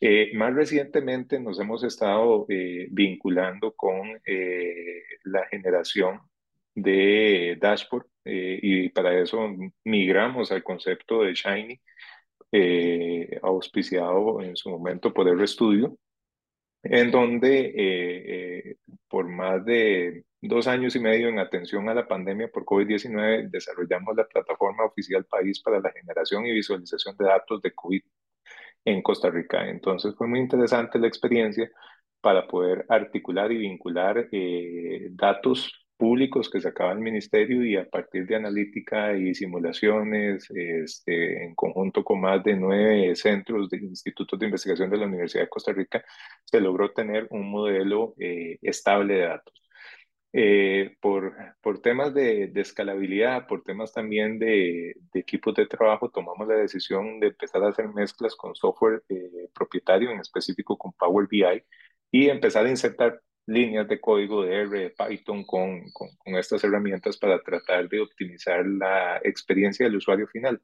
Eh, 0.00 0.30
más 0.34 0.54
recientemente 0.54 1.38
nos 1.38 1.60
hemos 1.60 1.84
estado 1.84 2.46
vinculando 2.90 3.72
con 3.74 4.18
la 5.24 5.46
generación 5.48 6.20
de 6.74 7.56
dashboard 7.60 8.06
eh, 8.24 8.58
y 8.62 8.88
para 8.90 9.18
eso 9.18 9.38
migramos 9.84 10.52
al 10.52 10.62
concepto 10.62 11.22
de 11.22 11.34
Shiny, 11.34 11.80
eh, 12.52 13.38
auspiciado 13.42 14.40
en 14.42 14.56
su 14.56 14.70
momento 14.70 15.12
por 15.12 15.28
el 15.28 15.40
estudio, 15.40 15.96
en 16.82 17.10
donde 17.10 17.72
eh, 17.76 18.76
por 19.08 19.28
más 19.28 19.64
de 19.64 20.24
dos 20.40 20.66
años 20.66 20.96
y 20.96 21.00
medio 21.00 21.28
en 21.28 21.38
atención 21.38 21.88
a 21.88 21.94
la 21.94 22.08
pandemia 22.08 22.48
por 22.48 22.64
COVID-19, 22.64 23.50
desarrollamos 23.50 24.16
la 24.16 24.26
plataforma 24.26 24.84
oficial 24.84 25.24
País 25.26 25.60
para 25.62 25.80
la 25.80 25.92
generación 25.92 26.46
y 26.46 26.52
visualización 26.52 27.16
de 27.16 27.26
datos 27.26 27.60
de 27.62 27.72
COVID 27.72 28.02
en 28.84 29.02
Costa 29.02 29.30
Rica. 29.30 29.68
Entonces 29.68 30.14
fue 30.16 30.26
muy 30.26 30.40
interesante 30.40 30.98
la 30.98 31.08
experiencia 31.08 31.70
para 32.20 32.46
poder 32.46 32.84
articular 32.88 33.50
y 33.52 33.58
vincular 33.58 34.28
eh, 34.32 35.08
datos 35.12 35.72
públicos 36.00 36.48
que 36.50 36.60
sacaba 36.62 36.92
el 36.92 37.00
ministerio 37.00 37.64
y 37.64 37.76
a 37.76 37.88
partir 37.88 38.26
de 38.26 38.36
analítica 38.36 39.16
y 39.16 39.34
simulaciones, 39.34 40.48
este, 40.50 41.44
en 41.44 41.54
conjunto 41.54 42.02
con 42.02 42.20
más 42.22 42.42
de 42.42 42.56
nueve 42.56 43.14
centros 43.16 43.68
de 43.68 43.78
institutos 43.78 44.38
de 44.38 44.46
investigación 44.46 44.90
de 44.90 44.96
la 44.96 45.06
Universidad 45.06 45.44
de 45.44 45.50
Costa 45.50 45.72
Rica, 45.72 46.02
se 46.44 46.60
logró 46.60 46.92
tener 46.92 47.28
un 47.30 47.50
modelo 47.50 48.14
eh, 48.18 48.58
estable 48.62 49.14
de 49.14 49.20
datos. 49.20 49.54
Eh, 50.32 50.96
por, 51.00 51.34
por 51.60 51.80
temas 51.82 52.14
de, 52.14 52.46
de, 52.48 52.60
escalabilidad, 52.60 53.46
por 53.48 53.62
temas 53.64 53.92
también 53.92 54.38
de, 54.38 54.94
de, 55.12 55.20
equipos 55.20 55.54
de 55.54 55.66
trabajo, 55.66 56.08
tomamos 56.10 56.46
la 56.48 56.54
decisión 56.54 57.20
de 57.20 57.28
empezar 57.28 57.62
a 57.64 57.68
hacer 57.70 57.88
mezclas 57.88 58.36
con 58.36 58.54
software 58.54 59.02
eh, 59.08 59.48
propietario, 59.52 60.10
en 60.10 60.20
específico 60.20 60.78
con 60.78 60.92
Power 60.92 61.26
BI, 61.28 61.62
y 62.12 62.28
empezar 62.28 62.64
a 62.66 62.70
insertar 62.70 63.20
líneas 63.50 63.88
de 63.88 64.00
código 64.00 64.44
de 64.44 64.54
R, 64.62 64.78
de 64.78 64.90
Python 64.90 65.44
con, 65.44 65.90
con, 65.92 66.08
con, 66.16 66.36
estas 66.36 66.62
herramientas 66.64 67.16
para 67.18 67.42
tratar 67.42 67.88
de 67.88 68.00
optimizar 68.00 68.64
la 68.66 69.18
experiencia 69.24 69.86
del 69.86 69.96
usuario 69.96 70.26
final. 70.28 70.60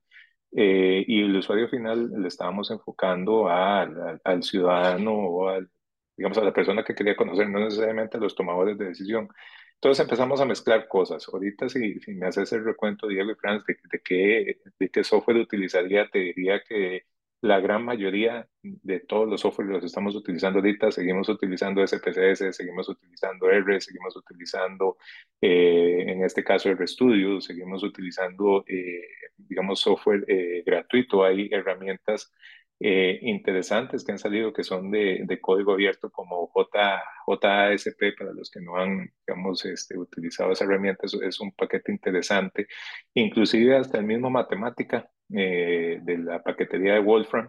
Eh, 0.52 1.04
y 1.06 1.22
el 1.22 1.36
usuario 1.36 1.68
final 1.68 2.10
le 2.22 2.28
estábamos 2.28 2.70
enfocando 2.70 3.48
al, 3.48 4.20
al 4.24 4.42
ciudadano 4.42 5.12
o 5.12 5.48
al 5.48 5.70
digamos, 6.16 6.38
a 6.38 6.44
la 6.44 6.52
persona 6.52 6.84
que 6.84 6.94
quería 6.94 7.16
conocer, 7.16 7.48
no 7.48 7.60
necesariamente 7.60 8.16
a 8.16 8.20
los 8.20 8.34
tomadores 8.34 8.78
de 8.78 8.86
decisión. 8.86 9.28
Entonces 9.74 10.02
empezamos 10.02 10.40
a 10.40 10.46
mezclar 10.46 10.88
cosas. 10.88 11.26
Ahorita 11.30 11.68
si, 11.68 12.00
si 12.00 12.14
me 12.14 12.26
haces 12.26 12.52
el 12.52 12.64
recuento, 12.64 13.06
Diego 13.06 13.30
y 13.32 13.34
Franz, 13.34 13.64
de, 13.66 13.76
de, 13.90 14.00
qué, 14.02 14.60
de 14.78 14.88
qué 14.88 15.04
software 15.04 15.38
utilizaría, 15.38 16.08
te 16.08 16.18
diría 16.20 16.62
que 16.66 17.04
la 17.46 17.60
gran 17.60 17.84
mayoría 17.84 18.48
de 18.62 19.00
todos 19.00 19.28
los 19.28 19.40
softwares 19.40 19.72
los 19.72 19.84
estamos 19.84 20.14
utilizando 20.14 20.58
ahorita. 20.58 20.90
Seguimos 20.90 21.28
utilizando 21.28 21.86
SPSS, 21.86 22.54
seguimos 22.54 22.88
utilizando 22.88 23.50
R, 23.50 23.80
seguimos 23.80 24.16
utilizando, 24.16 24.96
eh, 25.40 26.04
en 26.08 26.24
este 26.24 26.44
caso, 26.44 26.72
RStudio, 26.74 27.40
seguimos 27.40 27.82
utilizando, 27.82 28.64
eh, 28.66 29.02
digamos, 29.36 29.80
software 29.80 30.24
eh, 30.28 30.62
gratuito. 30.66 31.24
Hay 31.24 31.48
herramientas 31.52 32.32
eh, 32.80 33.18
interesantes 33.22 34.04
que 34.04 34.12
han 34.12 34.18
salido 34.18 34.52
que 34.52 34.62
son 34.62 34.90
de, 34.90 35.22
de 35.24 35.40
código 35.40 35.72
abierto 35.72 36.10
como 36.10 36.46
J, 36.48 37.02
JASP 37.26 38.18
para 38.18 38.34
los 38.34 38.50
que 38.50 38.60
no 38.60 38.76
han 38.76 39.10
digamos, 39.26 39.64
este, 39.64 39.98
utilizado 39.98 40.52
esa 40.52 40.64
herramienta 40.64 41.06
es, 41.06 41.40
un 41.40 41.52
paquete 41.52 41.90
interesante 41.90 42.66
inclusive 43.14 43.76
hasta 43.76 43.98
el 43.98 44.04
mismo 44.04 44.28
matemática 44.28 45.08
eh, 45.34 46.00
de 46.02 46.18
la 46.18 46.42
paquetería 46.42 46.94
de 46.94 47.00
Wolfram 47.00 47.48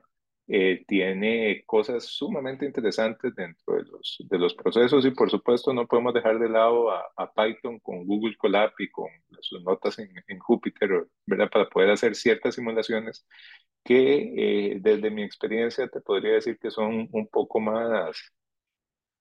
eh, 0.50 0.86
tiene 0.88 1.64
cosas 1.66 2.06
sumamente 2.06 2.66
interesantes 2.66 3.36
dentro 3.36 3.76
de 3.76 3.84
los, 3.84 4.24
de 4.30 4.40
los 4.40 4.54
procesos 4.54 5.06
y 5.06 5.12
por 5.12 5.30
supuesto 5.30 5.74
no 5.74 5.88
podemos 5.88 6.14
dejar 6.14 6.40
de 6.40 6.48
lado 6.48 6.90
a, 6.90 7.04
a 7.18 7.34
Python 7.34 7.80
con 7.80 8.06
Google 8.06 8.38
Colab 8.38 8.72
y 8.80 8.90
con 8.90 9.10
sus 9.42 9.62
notas 9.62 10.00
en, 10.00 10.10
en 10.26 10.40
Jupyter 10.40 11.06
¿verdad? 11.26 11.50
para 11.50 11.68
poder 11.68 11.90
hacer 11.90 12.16
ciertas 12.16 12.56
simulaciones 12.56 13.28
que 13.88 14.74
eh, 14.74 14.80
desde 14.82 15.10
mi 15.12 15.24
experiencia 15.24 15.88
te 15.88 16.02
podría 16.02 16.34
decir 16.34 16.60
que 16.60 16.72
son 16.72 17.08
un 17.14 17.28
poco 17.30 17.60
más 17.62 18.18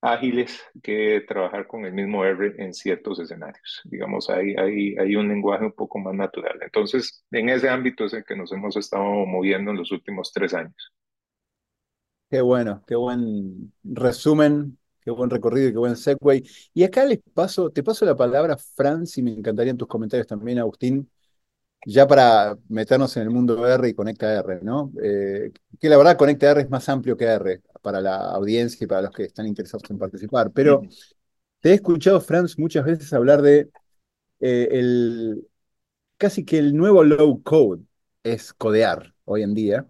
ágiles 0.01 0.63
que 0.83 1.25
trabajar 1.29 1.67
con 1.67 1.85
el 1.85 1.93
mismo 1.93 2.25
R 2.25 2.55
en 2.59 2.75
ciertos 2.75 3.21
escenarios. 3.21 3.83
Digamos, 3.85 4.31
hay, 4.31 4.55
hay, 4.57 4.97
hay 4.99 5.17
un 5.17 5.29
lenguaje 5.29 5.65
un 5.67 5.73
poco 5.73 5.99
más 5.99 6.15
natural. 6.15 6.59
Entonces, 6.63 7.25
en 7.31 7.49
ese 7.49 7.69
ámbito 7.69 8.05
es 8.05 8.13
el 8.15 8.25
que 8.25 8.37
nos 8.37 8.53
hemos 8.53 8.77
estado 8.77 9.05
moviendo 9.27 9.71
en 9.71 9.79
los 9.79 9.93
últimos 9.93 10.33
tres 10.33 10.55
años. 10.55 10.93
Qué 12.31 12.41
bueno, 12.41 12.83
qué 12.87 12.97
buen 12.97 13.73
resumen, 13.85 14.79
qué 15.01 15.13
buen 15.13 15.31
recorrido 15.31 15.69
y 15.69 15.73
qué 15.73 15.79
buen 15.79 15.97
segue. 15.97 16.43
Y 16.75 16.83
acá 16.83 17.05
les 17.05 17.21
paso, 17.35 17.71
te 17.71 17.85
paso 17.85 18.05
la 18.05 18.17
palabra, 18.17 18.57
Franz, 18.57 19.17
y 19.19 19.23
me 19.23 19.33
encantaría 19.33 19.71
en 19.71 19.79
tus 19.79 19.89
comentarios 19.89 20.27
también, 20.27 20.59
Agustín, 20.59 21.09
ya 21.89 22.07
para 22.09 22.59
meternos 22.69 23.17
en 23.17 23.23
el 23.23 23.31
mundo 23.31 23.65
R 23.67 23.89
y 23.89 23.95
Conecta 23.95 24.35
R, 24.41 24.59
¿no? 24.63 24.91
Eh, 25.01 25.53
que 25.79 25.89
la 25.89 25.97
verdad 25.97 26.17
Conecta 26.17 26.51
R 26.51 26.63
es 26.63 26.69
más 26.69 26.89
amplio 26.89 27.17
que 27.17 27.27
R 27.27 27.63
para 27.81 28.01
la 28.01 28.17
audiencia 28.33 28.85
y 28.85 28.89
para 28.89 29.03
los 29.03 29.13
que 29.13 29.23
están 29.23 29.47
interesados 29.47 29.89
en 29.89 29.97
participar. 29.97 30.51
Pero 30.51 30.83
te 31.61 31.71
he 31.71 31.75
escuchado, 31.75 32.21
Franz, 32.21 32.59
muchas 32.59 32.85
veces 32.85 33.13
hablar 33.13 33.41
de 33.41 33.71
eh, 34.41 34.69
el, 34.73 35.47
casi 36.17 36.45
que 36.45 36.59
el 36.59 36.77
nuevo 36.77 37.05
low 37.05 37.41
code 37.45 37.85
es 38.25 38.53
codear 38.53 39.15
hoy 39.25 39.43
en 39.43 39.55
día. 39.55 39.87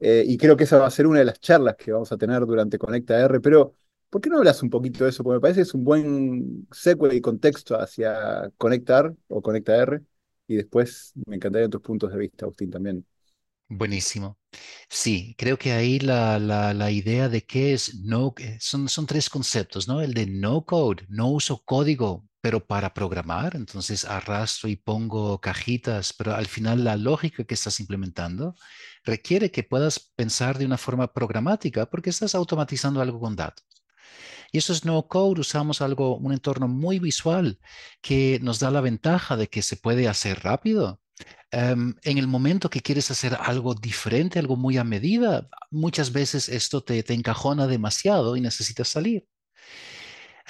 Eh, 0.00 0.24
y 0.26 0.38
creo 0.38 0.56
que 0.56 0.64
esa 0.64 0.78
va 0.78 0.86
a 0.86 0.90
ser 0.90 1.06
una 1.06 1.18
de 1.18 1.26
las 1.26 1.40
charlas 1.40 1.76
que 1.76 1.92
vamos 1.92 2.10
a 2.10 2.16
tener 2.16 2.46
durante 2.46 2.78
Conecta 2.78 3.20
R, 3.20 3.40
pero 3.40 3.74
¿por 4.08 4.22
qué 4.22 4.30
no 4.30 4.38
hablas 4.38 4.62
un 4.62 4.70
poquito 4.70 5.04
de 5.04 5.10
eso? 5.10 5.22
Porque 5.22 5.36
me 5.36 5.40
parece 5.40 5.58
que 5.58 5.62
es 5.64 5.74
un 5.74 5.84
buen 5.84 6.66
segue 6.72 7.14
y 7.14 7.20
contexto 7.20 7.78
hacia 7.78 8.50
Conectar 8.56 9.14
o 9.28 9.42
Conecta 9.42 9.76
R 9.76 10.02
y 10.48 10.56
después 10.56 11.12
me 11.26 11.36
encantaría 11.36 11.68
tus 11.70 11.82
puntos 11.82 12.12
de 12.12 12.18
vista, 12.18 12.46
Agustín, 12.46 12.70
también. 12.70 13.06
Buenísimo. 13.70 14.38
Sí, 14.88 15.34
creo 15.38 15.58
que 15.58 15.72
ahí 15.72 15.98
la, 15.98 16.38
la, 16.38 16.72
la 16.72 16.90
idea 16.90 17.28
de 17.28 17.44
qué 17.44 17.74
es 17.74 17.96
no, 18.00 18.34
eh, 18.38 18.56
son, 18.60 18.88
son 18.88 19.06
tres 19.06 19.28
conceptos, 19.28 19.86
¿no? 19.88 20.00
El 20.00 20.14
de 20.14 20.26
no 20.26 20.64
code, 20.64 21.04
no 21.08 21.28
uso 21.28 21.62
código, 21.64 22.26
pero 22.40 22.66
para 22.66 22.94
programar, 22.94 23.56
entonces 23.56 24.04
arrastro 24.06 24.68
y 24.70 24.76
pongo 24.76 25.38
cajitas, 25.40 26.14
pero 26.14 26.34
al 26.34 26.46
final 26.46 26.82
la 26.84 26.96
lógica 26.96 27.44
que 27.44 27.54
estás 27.54 27.78
implementando 27.80 28.54
requiere 29.04 29.50
que 29.50 29.64
puedas 29.64 29.98
pensar 30.16 30.56
de 30.58 30.64
una 30.66 30.78
forma 30.78 31.12
programática 31.12 31.84
porque 31.90 32.08
estás 32.10 32.34
automatizando 32.34 33.02
algo 33.02 33.20
con 33.20 33.36
datos. 33.36 33.77
Y 34.52 34.58
eso 34.58 34.72
es 34.72 34.84
no 34.84 35.06
code, 35.08 35.40
usamos 35.40 35.80
algo, 35.82 36.16
un 36.16 36.32
entorno 36.32 36.68
muy 36.68 36.98
visual 36.98 37.58
que 38.00 38.38
nos 38.42 38.58
da 38.60 38.70
la 38.70 38.80
ventaja 38.80 39.36
de 39.36 39.48
que 39.48 39.62
se 39.62 39.76
puede 39.76 40.08
hacer 40.08 40.40
rápido. 40.40 41.00
Um, 41.52 41.94
en 42.02 42.18
el 42.18 42.26
momento 42.26 42.70
que 42.70 42.80
quieres 42.82 43.10
hacer 43.10 43.36
algo 43.40 43.74
diferente, 43.74 44.38
algo 44.38 44.56
muy 44.56 44.76
a 44.76 44.84
medida, 44.84 45.48
muchas 45.70 46.12
veces 46.12 46.48
esto 46.48 46.82
te, 46.82 47.02
te 47.02 47.14
encajona 47.14 47.66
demasiado 47.66 48.36
y 48.36 48.40
necesitas 48.40 48.88
salir. 48.88 49.26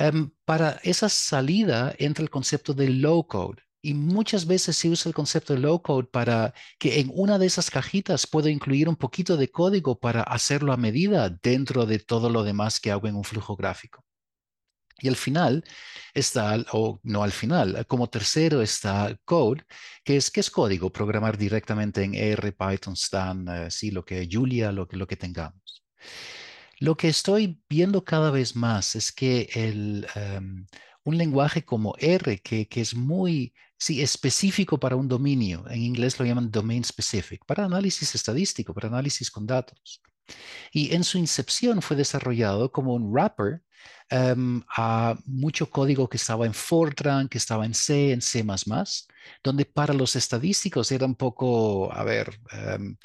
Um, 0.01 0.31
para 0.45 0.81
esa 0.83 1.09
salida 1.09 1.95
entra 1.99 2.23
el 2.23 2.31
concepto 2.31 2.75
de 2.75 2.89
low 2.89 3.27
code. 3.27 3.63
Y 3.81 3.95
muchas 3.95 4.47
veces 4.47 4.77
se 4.77 4.89
usa 4.89 5.09
el 5.09 5.15
concepto 5.15 5.55
de 5.55 5.61
low 5.61 5.81
code 5.81 6.09
para 6.09 6.53
que 6.79 7.01
en 7.01 7.11
una 7.15 7.39
de 7.39 7.47
esas 7.47 7.71
cajitas 7.71 8.27
puedo 8.27 8.49
incluir 8.49 8.89
un 8.89 8.97
poquito 8.97 9.37
de 9.37 9.51
código 9.51 9.99
para 9.99 10.23
hacerlo 10.23 10.73
a 10.73 10.77
medida 10.77 11.31
dentro 11.31 11.87
de 11.87 12.01
todo 12.01 12.29
lo 12.29 12.43
demás 12.43 12.81
que 12.81 12.91
hago 12.91 13.07
en 13.07 13.15
un 13.15 13.25
flujo 13.25 13.55
gráfico. 13.55 14.05
Y 15.01 15.07
al 15.07 15.17
final 15.17 15.65
está, 16.13 16.57
o 16.73 17.01
no 17.05 17.23
al 17.23 17.31
final, 17.31 17.87
como 17.87 18.09
tercero 18.09 18.63
está 18.63 19.17
code, 19.25 19.65
que 20.03 20.17
es, 20.17 20.31
que 20.31 20.41
es 20.41 20.51
código, 20.51 20.91
programar 20.91 21.39
directamente 21.39 22.03
en 22.03 22.15
R, 22.15 22.51
Python, 22.53 22.95
Stan, 22.95 23.49
uh, 23.49 23.71
sí, 23.71 23.93
lo 23.93 24.05
que 24.05 24.29
Julia, 24.31 24.73
lo, 24.73 24.89
lo 24.91 25.07
que 25.07 25.17
tengamos. 25.17 25.85
Lo 26.81 26.97
que 26.97 27.09
estoy 27.09 27.61
viendo 27.69 28.05
cada 28.05 28.31
vez 28.33 28.57
más 28.57 28.97
es 28.97 29.13
que 29.13 29.49
el, 29.55 30.07
um, 30.17 30.67
un 31.05 31.17
lenguaje 31.17 31.65
como 31.65 31.95
R, 31.99 32.41
que, 32.41 32.67
que 32.67 32.81
es 32.81 32.95
muy 32.95 33.55
sí, 33.79 34.03
específico 34.03 34.79
para 34.79 34.97
un 34.97 35.09
dominio. 35.09 35.65
En 35.71 35.83
inglés 35.83 36.19
lo 36.19 36.27
llaman 36.27 36.51
domain 36.51 36.85
specific, 36.85 37.45
para 37.47 37.65
análisis 37.65 38.15
estadístico, 38.15 38.75
para 38.75 38.89
análisis 38.89 39.31
con 39.31 39.47
datos. 39.47 40.03
Y 40.73 40.95
en 40.95 41.05
su 41.05 41.17
incepción 41.19 41.81
fue 41.81 41.97
desarrollado 41.97 42.71
como 42.71 42.95
un 42.95 43.11
wrapper 43.11 43.63
um, 44.11 44.63
a 44.77 45.17
mucho 45.25 45.71
código 45.71 46.09
que 46.09 46.19
estaba 46.19 46.45
en 46.45 46.53
Fortran, 46.55 47.29
que 47.29 47.39
estaba 47.39 47.65
en 47.65 47.75
C, 47.75 48.13
en 48.13 48.21
C++, 48.21 48.45
donde 49.43 49.65
para 49.65 49.95
los 49.95 50.17
estadísticos 50.17 50.93
era 50.93 51.07
un 51.07 51.15
poco, 51.15 51.91
a 51.93 52.05
ver, 52.05 52.39
um, 52.77 52.97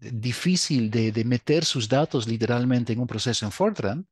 difícil 0.00 0.90
de, 0.90 1.24
meter 1.24 1.64
sus 1.64 1.88
datos 1.88 2.28
literalmente 2.28 2.92
en 2.92 3.00
un 3.00 3.08
proceso 3.08 3.44
en 3.44 3.50
Fortran. 3.50 4.06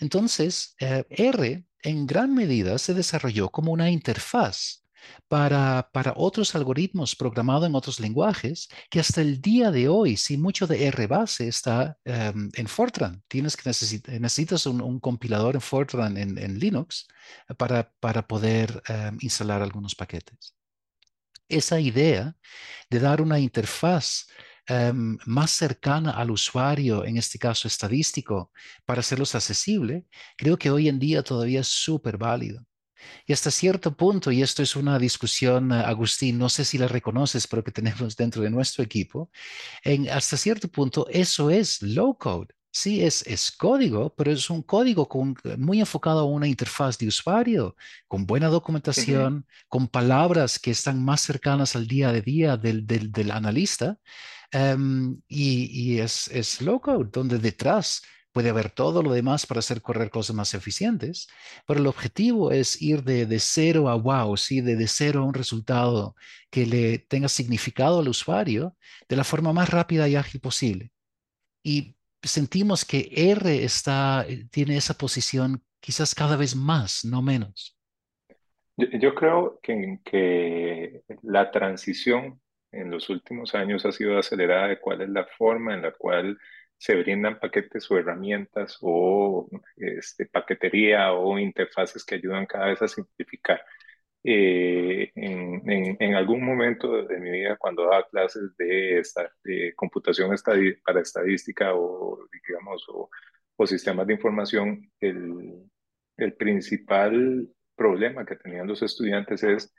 Entonces, 0.00 0.74
uh, 0.80 1.04
R 1.08 1.64
en 1.82 2.06
gran 2.06 2.34
medida 2.34 2.78
se 2.78 2.94
desarrolló 2.94 3.50
como 3.50 3.70
una 3.70 3.90
interfaz 3.90 4.83
para, 5.28 5.88
otros 6.16 6.54
algoritmos 6.54 7.16
programados 7.16 7.66
en 7.66 7.74
otros 7.74 8.00
lenguajes 8.00 8.68
que 8.90 9.00
hasta 9.00 9.20
el 9.20 9.40
día 9.40 9.70
de 9.70 9.88
hoy, 9.88 10.16
si 10.16 10.36
mucho 10.36 10.66
de 10.66 10.86
R 10.86 11.06
base 11.06 11.48
está 11.48 11.96
um, 12.04 12.50
en 12.54 12.66
Fortran, 12.68 13.22
tienes 13.28 13.56
que 13.56 13.68
necesitas 13.68 14.66
un, 14.66 15.00
compilador 15.00 15.54
en 15.54 15.60
Fortran 15.60 16.16
en, 16.16 16.58
Linux 16.58 17.06
para, 17.56 17.92
para 18.00 18.26
poder 18.26 18.82
um, 18.88 19.18
instalar 19.20 19.62
algunos 19.62 19.94
paquetes. 19.94 20.54
Esa 21.48 21.80
idea 21.80 22.36
de 22.90 23.00
dar 23.00 23.20
una 23.20 23.38
interfaz 23.38 24.26
Um, 24.66 25.18
más 25.26 25.50
cercana 25.50 26.12
al 26.12 26.30
usuario, 26.30 27.04
en 27.04 27.18
este 27.18 27.38
caso 27.38 27.68
estadístico, 27.68 28.50
para 28.86 29.00
hacerlos 29.00 29.34
accesible, 29.34 30.06
creo 30.38 30.56
que 30.56 30.70
hoy 30.70 30.88
en 30.88 30.98
día 30.98 31.22
todavía 31.22 31.60
es 31.60 31.68
súper 31.68 32.16
válido. 32.16 32.64
Y 33.26 33.32
hasta 33.32 33.50
cierto 33.50 33.96
punto, 33.96 34.30
y 34.30 34.42
esto 34.42 34.62
es 34.62 34.76
una 34.76 34.98
discusión, 34.98 35.72
eh, 35.72 35.76
Agustín, 35.76 36.38
no 36.38 36.48
sé 36.48 36.64
si 36.64 36.78
la 36.78 36.88
reconoces, 36.88 37.46
pero 37.46 37.64
que 37.64 37.72
tenemos 37.72 38.16
dentro 38.16 38.42
de 38.42 38.50
nuestro 38.50 38.84
equipo, 38.84 39.30
en, 39.82 40.08
hasta 40.10 40.36
cierto 40.36 40.68
punto 40.68 41.06
eso 41.10 41.50
es 41.50 41.82
low 41.82 42.16
code. 42.16 42.48
Sí, 42.76 43.04
es, 43.04 43.22
es 43.28 43.52
código, 43.52 44.12
pero 44.16 44.32
es 44.32 44.50
un 44.50 44.60
código 44.62 45.08
con, 45.08 45.36
muy 45.58 45.78
enfocado 45.78 46.20
a 46.20 46.24
una 46.24 46.48
interfaz 46.48 46.98
de 46.98 47.06
usuario, 47.06 47.76
con 48.08 48.26
buena 48.26 48.48
documentación, 48.48 49.46
con 49.68 49.86
palabras 49.86 50.58
que 50.58 50.72
están 50.72 51.00
más 51.04 51.20
cercanas 51.20 51.76
al 51.76 51.86
día 51.86 52.08
a 52.08 52.12
día 52.14 52.56
del, 52.56 52.84
del, 52.84 53.12
del 53.12 53.30
analista. 53.30 53.96
Um, 54.52 55.20
y, 55.28 55.94
y 55.94 56.00
es, 56.00 56.26
es 56.28 56.60
low 56.62 56.80
code, 56.80 57.10
donde 57.12 57.38
detrás 57.38 58.02
Puede 58.34 58.50
haber 58.50 58.68
todo 58.68 59.00
lo 59.00 59.12
demás 59.12 59.46
para 59.46 59.60
hacer 59.60 59.80
correr 59.80 60.10
cosas 60.10 60.34
más 60.34 60.54
eficientes, 60.54 61.28
pero 61.68 61.78
el 61.78 61.86
objetivo 61.86 62.50
es 62.50 62.82
ir 62.82 63.04
de, 63.04 63.26
de 63.26 63.38
cero 63.38 63.88
a 63.88 63.94
wow, 63.94 64.36
¿sí? 64.36 64.60
de, 64.60 64.74
de 64.74 64.88
cero 64.88 65.20
a 65.20 65.24
un 65.24 65.34
resultado 65.34 66.16
que 66.50 66.66
le 66.66 66.98
tenga 66.98 67.28
significado 67.28 68.00
al 68.00 68.08
usuario 68.08 68.76
de 69.08 69.14
la 69.14 69.22
forma 69.22 69.52
más 69.52 69.70
rápida 69.70 70.08
y 70.08 70.16
ágil 70.16 70.40
posible. 70.40 70.90
Y 71.62 71.94
sentimos 72.24 72.84
que 72.84 73.08
R 73.12 73.62
está, 73.62 74.26
eh, 74.28 74.46
tiene 74.50 74.78
esa 74.78 74.94
posición 74.94 75.62
quizás 75.78 76.12
cada 76.12 76.36
vez 76.36 76.56
más, 76.56 77.04
no 77.04 77.22
menos. 77.22 77.78
Yo, 78.76 79.14
creo 79.14 79.60
que, 79.62 80.00
que 80.04 81.02
la 81.22 81.52
transición 81.52 82.40
en 82.72 82.90
los 82.90 83.08
últimos 83.10 83.54
años 83.54 83.86
ha 83.86 83.92
sido 83.92 84.18
acelerada 84.18 84.66
de 84.66 84.80
cuál 84.80 85.02
es 85.02 85.08
la 85.08 85.24
forma 85.38 85.72
en 85.74 85.82
la 85.82 85.92
cual 85.92 86.36
se 86.84 86.96
brindan 86.96 87.40
paquetes 87.40 87.90
o 87.90 87.96
herramientas 87.98 88.76
o 88.82 89.48
este, 89.76 90.26
paquetería 90.26 91.14
o 91.14 91.38
interfaces 91.38 92.04
que 92.04 92.16
ayudan 92.16 92.44
cada 92.44 92.66
vez 92.66 92.82
a 92.82 92.88
simplificar. 92.88 93.62
Eh, 94.22 95.10
en, 95.14 96.14
algún 96.14 96.44
momento 96.44 97.02
de 97.06 97.18
mi 97.20 97.30
vida, 97.30 97.56
cuando 97.56 97.84
daba 97.84 98.06
clases 98.08 98.54
de, 98.58 98.98
esta, 98.98 99.32
de 99.44 99.72
computación 99.74 100.34
estadí 100.34 100.74
para 100.84 101.00
estadística 101.00 101.74
o, 101.74 102.18
digamos, 102.46 102.84
o, 102.88 103.08
o, 103.56 103.66
sistemas 103.66 104.06
de 104.06 104.14
información, 104.14 104.90
el, 105.00 105.64
el 106.18 106.34
principal 106.34 107.48
problema 107.74 108.26
que 108.26 108.36
tenían 108.36 108.66
los 108.66 108.82
estudiantes 108.82 109.42
es 109.42 109.74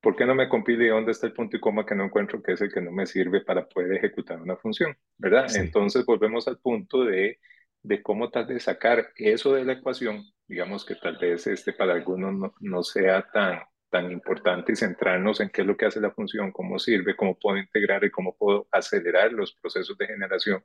¿por 0.00 0.16
qué 0.16 0.24
no 0.26 0.34
me 0.34 0.48
compile 0.48 0.88
dónde 0.88 1.12
está 1.12 1.26
el 1.26 1.32
punto 1.32 1.56
y 1.56 1.60
coma 1.60 1.86
que 1.86 1.94
no 1.94 2.04
encuentro 2.04 2.42
que 2.42 2.52
es 2.52 2.60
el 2.60 2.72
que 2.72 2.80
no 2.80 2.90
me 2.90 3.06
sirve 3.06 3.42
para 3.42 3.66
poder 3.68 3.94
ejecutar 3.94 4.40
una 4.40 4.56
función? 4.56 4.96
¿Verdad? 5.18 5.48
Sí. 5.48 5.60
Entonces 5.60 6.04
volvemos 6.04 6.48
al 6.48 6.58
punto 6.58 7.04
de, 7.04 7.38
de 7.82 8.02
cómo 8.02 8.30
tal 8.30 8.46
vez 8.46 8.64
sacar 8.64 9.12
eso 9.16 9.54
de 9.54 9.64
la 9.64 9.74
ecuación, 9.74 10.22
digamos 10.46 10.84
que 10.84 10.96
tal 10.96 11.18
vez 11.18 11.46
este 11.46 11.72
para 11.72 11.94
algunos 11.94 12.34
no, 12.34 12.54
no 12.60 12.82
sea 12.82 13.28
tan, 13.32 13.60
tan 13.90 14.10
importante 14.10 14.72
y 14.72 14.76
centrarnos 14.76 15.40
en 15.40 15.50
qué 15.50 15.62
es 15.62 15.66
lo 15.66 15.76
que 15.76 15.86
hace 15.86 16.00
la 16.00 16.12
función, 16.12 16.52
cómo 16.52 16.78
sirve, 16.78 17.16
cómo 17.16 17.38
puedo 17.38 17.58
integrar 17.58 18.04
y 18.04 18.10
cómo 18.10 18.36
puedo 18.36 18.68
acelerar 18.70 19.32
los 19.32 19.52
procesos 19.54 19.98
de 19.98 20.06
generación 20.06 20.62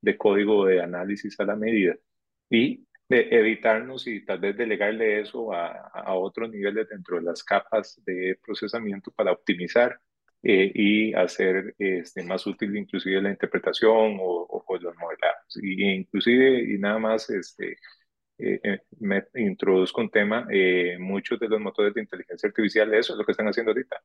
de 0.00 0.16
código 0.16 0.64
de 0.64 0.80
análisis 0.80 1.38
a 1.40 1.44
la 1.44 1.56
medida. 1.56 1.96
Y 2.50 2.86
de 3.08 3.28
evitarnos 3.30 4.06
y 4.06 4.24
tal 4.24 4.38
vez 4.40 4.56
delegarle 4.56 5.20
eso 5.20 5.52
a, 5.52 5.68
a 5.88 6.14
otros 6.14 6.50
niveles 6.50 6.88
dentro 6.88 7.16
de 7.16 7.22
las 7.22 7.42
capas 7.42 8.00
de 8.04 8.38
procesamiento 8.44 9.10
para 9.12 9.32
optimizar 9.32 10.00
eh, 10.42 10.70
y 10.74 11.14
hacer 11.14 11.74
este, 11.78 12.22
más 12.24 12.46
útil 12.46 12.76
inclusive 12.76 13.20
la 13.22 13.30
interpretación 13.30 14.18
o, 14.20 14.24
o, 14.48 14.64
o 14.66 14.78
los 14.78 14.96
modelados. 14.96 15.58
Y 15.62 15.82
inclusive, 15.90 16.62
y 16.74 16.78
nada 16.78 16.98
más, 16.98 17.28
este, 17.30 17.76
eh, 18.38 18.60
eh, 18.62 18.80
me 19.00 19.24
introduzco 19.36 20.00
un 20.02 20.10
tema, 20.10 20.46
eh, 20.50 20.96
muchos 21.00 21.38
de 21.40 21.48
los 21.48 21.60
motores 21.60 21.94
de 21.94 22.02
inteligencia 22.02 22.48
artificial, 22.48 22.92
eso 22.94 23.12
es 23.14 23.18
lo 23.18 23.24
que 23.24 23.32
están 23.32 23.48
haciendo 23.48 23.72
ahorita 23.72 23.96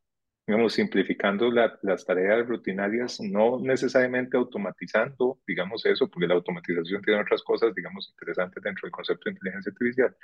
digamos, 0.45 0.73
simplificando 0.73 1.49
la, 1.51 1.79
las 1.83 2.05
tareas 2.05 2.45
rutinarias, 2.47 3.19
no 3.21 3.59
necesariamente 3.59 4.35
automatizando, 4.35 5.39
digamos 5.47 5.85
eso, 5.85 6.09
porque 6.09 6.27
la 6.27 6.35
automatización 6.35 7.01
tiene 7.01 7.21
otras 7.21 7.41
cosas, 7.43 7.73
digamos, 7.73 8.09
interesantes 8.11 8.61
dentro 8.61 8.85
del 8.85 8.91
concepto 8.91 9.23
de 9.25 9.31
inteligencia 9.31 9.71
artificial, 9.71 10.15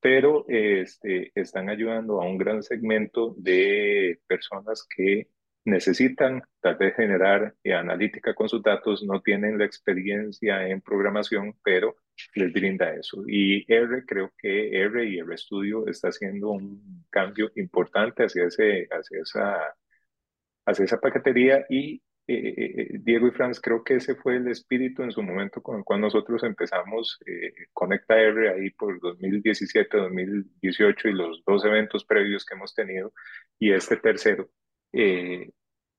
pero 0.00 0.46
este, 0.48 1.30
están 1.34 1.68
ayudando 1.68 2.22
a 2.22 2.26
un 2.26 2.38
gran 2.38 2.62
segmento 2.62 3.34
de 3.38 4.20
personas 4.26 4.86
que 4.88 5.28
necesitan 5.66 6.42
tal 6.60 6.76
vez 6.76 6.94
generar 6.96 7.54
eh, 7.64 7.74
analítica 7.74 8.34
con 8.34 8.48
sus 8.48 8.62
datos, 8.62 9.02
no 9.04 9.20
tienen 9.20 9.58
la 9.58 9.66
experiencia 9.66 10.66
en 10.68 10.80
programación, 10.80 11.54
pero 11.62 11.96
les 12.34 12.52
brinda 12.52 12.94
eso. 12.94 13.22
Y 13.26 13.70
R, 13.72 14.04
creo 14.06 14.32
que 14.38 14.80
R 14.80 15.04
y 15.08 15.18
R 15.18 15.36
Studio 15.36 15.86
está 15.88 16.08
haciendo 16.08 16.50
un 16.50 17.04
cambio 17.10 17.50
importante 17.56 18.24
hacia, 18.24 18.44
ese, 18.46 18.88
hacia, 18.90 19.20
esa, 19.20 19.74
hacia 20.66 20.84
esa 20.84 21.00
paquetería 21.00 21.66
y 21.68 22.02
eh, 22.28 22.54
eh, 22.56 22.98
Diego 23.02 23.28
y 23.28 23.30
Franz, 23.30 23.60
creo 23.60 23.84
que 23.84 23.96
ese 23.96 24.16
fue 24.16 24.36
el 24.36 24.48
espíritu 24.48 25.02
en 25.02 25.12
su 25.12 25.22
momento 25.22 25.62
con 25.62 25.78
el 25.78 25.84
cual 25.84 26.00
nosotros 26.00 26.42
empezamos 26.42 27.20
eh, 27.24 27.52
Conecta 27.72 28.20
R 28.20 28.50
ahí 28.50 28.70
por 28.70 29.00
2017, 29.00 29.96
2018 29.96 31.08
y 31.08 31.12
los 31.12 31.44
dos 31.46 31.64
eventos 31.64 32.04
previos 32.04 32.44
que 32.44 32.54
hemos 32.54 32.74
tenido 32.74 33.12
y 33.58 33.72
este 33.72 33.96
tercero. 33.96 34.50
Eh, 34.92 35.50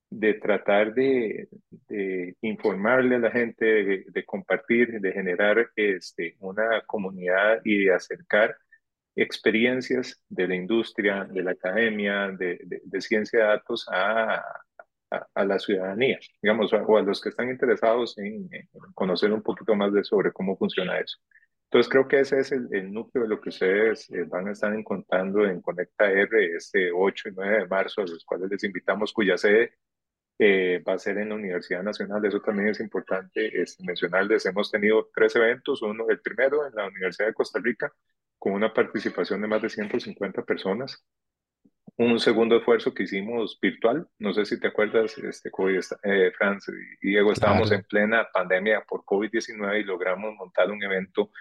de 0.10 0.36
tratar 0.36 0.94
de, 0.94 1.50
de, 1.88 2.36
informarle 2.42 3.16
a 3.16 3.20
la 3.20 3.32
gente, 3.32 3.66
de, 3.66 4.06
de, 4.08 4.26
compartir, 4.26 5.00
de 5.02 5.12
generar 5.12 5.70
este, 5.76 6.36
una 6.40 6.82
comunidad 6.86 7.62
y 7.64 7.86
de 7.86 7.94
acercar 7.94 8.58
experiencias 9.16 10.24
de 10.30 10.48
la 10.48 10.56
industria, 10.56 11.26
de 11.26 11.44
la 11.44 11.52
academia, 11.52 12.30
de, 12.30 12.60
de 12.64 13.02
ciencia 13.02 13.40
de 13.40 13.46
datos 13.46 13.86
a, 13.90 14.36
a, 15.10 15.28
a, 15.34 15.46
la 15.46 15.60
ciudadanía, 15.60 16.20
digamos, 16.42 16.72
o 16.74 16.98
a 16.98 17.02
los 17.02 17.22
que 17.22 17.30
están 17.30 17.50
interesados 17.50 18.18
en, 18.18 18.48
en, 18.52 18.70
conocer 18.94 19.32
un 19.34 19.42
poquito 19.42 19.76
más 19.76 19.92
de 19.94 20.04
sobre 20.04 20.32
cómo 20.32 20.58
funciona 20.58 21.00
eso. 21.00 21.18
Entonces 21.66 21.92
creo 21.92 22.08
que 22.08 22.22
ese 22.22 22.40
es 22.40 22.52
el, 22.54 22.68
el 22.72 22.94
núcleo 22.94 23.24
de 23.24 23.30
lo 23.30 23.42
que 23.42 23.50
ustedes 23.50 24.10
eh, 24.12 24.24
van 24.24 24.48
a 24.48 24.52
estar 24.54 24.74
encontrando 24.74 25.46
en 25.46 25.62
Conecta 25.62 26.10
R 26.10 26.56
este 26.56 26.92
8 26.94 27.30
y 27.30 27.32
9 27.34 27.58
de 27.60 27.68
marzo, 27.68 28.02
a 28.02 28.06
los 28.06 28.24
cuales 28.24 28.50
les 28.50 28.64
invitamos, 28.64 29.12
cuya 29.12 29.38
sede 29.38 29.74
eh, 30.40 30.84
va 30.88 30.94
a 30.94 31.00
ser 31.00 31.18
en 31.18 31.30
la 31.30 31.36
Universidad 31.36 31.84
Nacional. 31.84 32.24
Eso 32.26 32.42
también 32.42 32.70
es 32.70 32.80
importante 32.80 33.62
es, 33.62 33.80
mencionarles. 33.82 34.46
Hemos 34.46 34.72
tenido 34.72 35.10
tres 35.14 35.36
eventos. 35.36 35.82
Uno, 35.82 36.06
el 36.10 36.20
primero 36.20 36.66
en 36.68 36.76
la 36.76 36.88
Universidad 36.88 37.28
de 37.28 37.34
Costa 37.34 37.60
Rica, 37.60 37.92
con 38.38 38.54
una 38.54 38.74
participación 38.74 39.42
de 39.42 39.48
más 39.48 39.62
de 39.62 39.70
150 39.70 40.44
personas. 40.44 41.04
Un 41.96 42.20
segundo 42.20 42.58
esfuerzo 42.58 42.94
que 42.94 43.04
hicimos 43.04 43.58
virtual. 43.60 44.08
No 44.20 44.32
sé 44.34 44.46
si 44.46 44.60
te 44.60 44.68
acuerdas, 44.68 45.18
este, 45.18 45.50
COVID, 45.50 45.80
eh, 46.04 46.32
Franz 46.38 46.68
y 47.02 47.08
Diego, 47.08 47.32
estábamos 47.32 47.70
claro. 47.70 47.82
en 47.82 47.88
plena 47.88 48.28
pandemia 48.32 48.82
por 48.88 49.04
COVID-19 49.04 49.80
y 49.80 49.84
logramos 49.84 50.36
montar 50.36 50.70
un 50.70 50.84
evento 50.84 51.32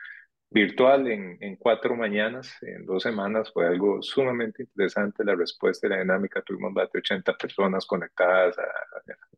virtual 0.51 1.09
en, 1.09 1.39
en, 1.41 1.57
cuatro 1.57 1.97
mañanas, 1.97 2.57
en 2.63 2.87
dos 2.87 3.03
semanas, 3.03 3.51
fue 3.53 3.67
algo 3.67 4.03
sumamente 4.03 4.63
interesante 4.63 5.25
la 5.25 5.35
respuesta 5.35 5.87
y 5.87 5.91
la 5.91 5.99
dinámica. 5.99 6.43
Tuvimos 6.43 6.73
más 6.73 6.91
de 6.93 6.99
80 7.01 7.35
personas 7.37 7.87
conectadas 7.87 8.59
a, 8.59 8.65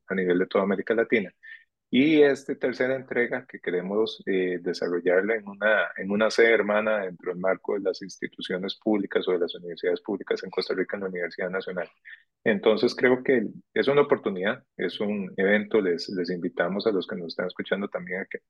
a 0.08 0.14
nivel 0.14 0.38
de 0.38 0.46
toda 0.46 0.64
América 0.64 0.94
Latina. 0.94 1.32
Y 1.90 2.20
esta 2.20 2.54
tercera 2.54 2.94
entrega 2.94 3.46
que 3.46 3.60
queremos 3.60 4.22
eh, 4.26 4.58
desarrollarla 4.60 5.36
en 5.36 5.48
una, 5.48 5.88
en 5.96 6.10
una 6.10 6.30
sede 6.30 6.52
hermana 6.52 7.00
dentro 7.00 7.30
del 7.32 7.40
marco 7.40 7.74
de 7.74 7.80
las 7.80 8.02
instituciones 8.02 8.76
públicas 8.76 9.26
o 9.26 9.32
de 9.32 9.38
las 9.38 9.54
universidades 9.54 10.02
públicas 10.02 10.42
en 10.44 10.50
Costa 10.50 10.74
Rica, 10.74 10.96
en 10.98 11.04
la 11.04 11.08
Universidad 11.08 11.48
Nacional. 11.48 11.88
Entonces 12.44 12.94
creo 12.94 13.22
que 13.22 13.46
es 13.72 13.88
una 13.88 14.02
oportunidad, 14.02 14.62
es 14.76 15.00
un 15.00 15.32
evento, 15.38 15.80
les, 15.80 16.10
les 16.10 16.28
invitamos 16.30 16.86
a 16.86 16.90
los 16.90 17.06
que 17.06 17.16
nos 17.16 17.28
están 17.28 17.46
escuchando 17.46 17.88
también 17.88 18.20
a 18.20 18.26
que 18.26 18.40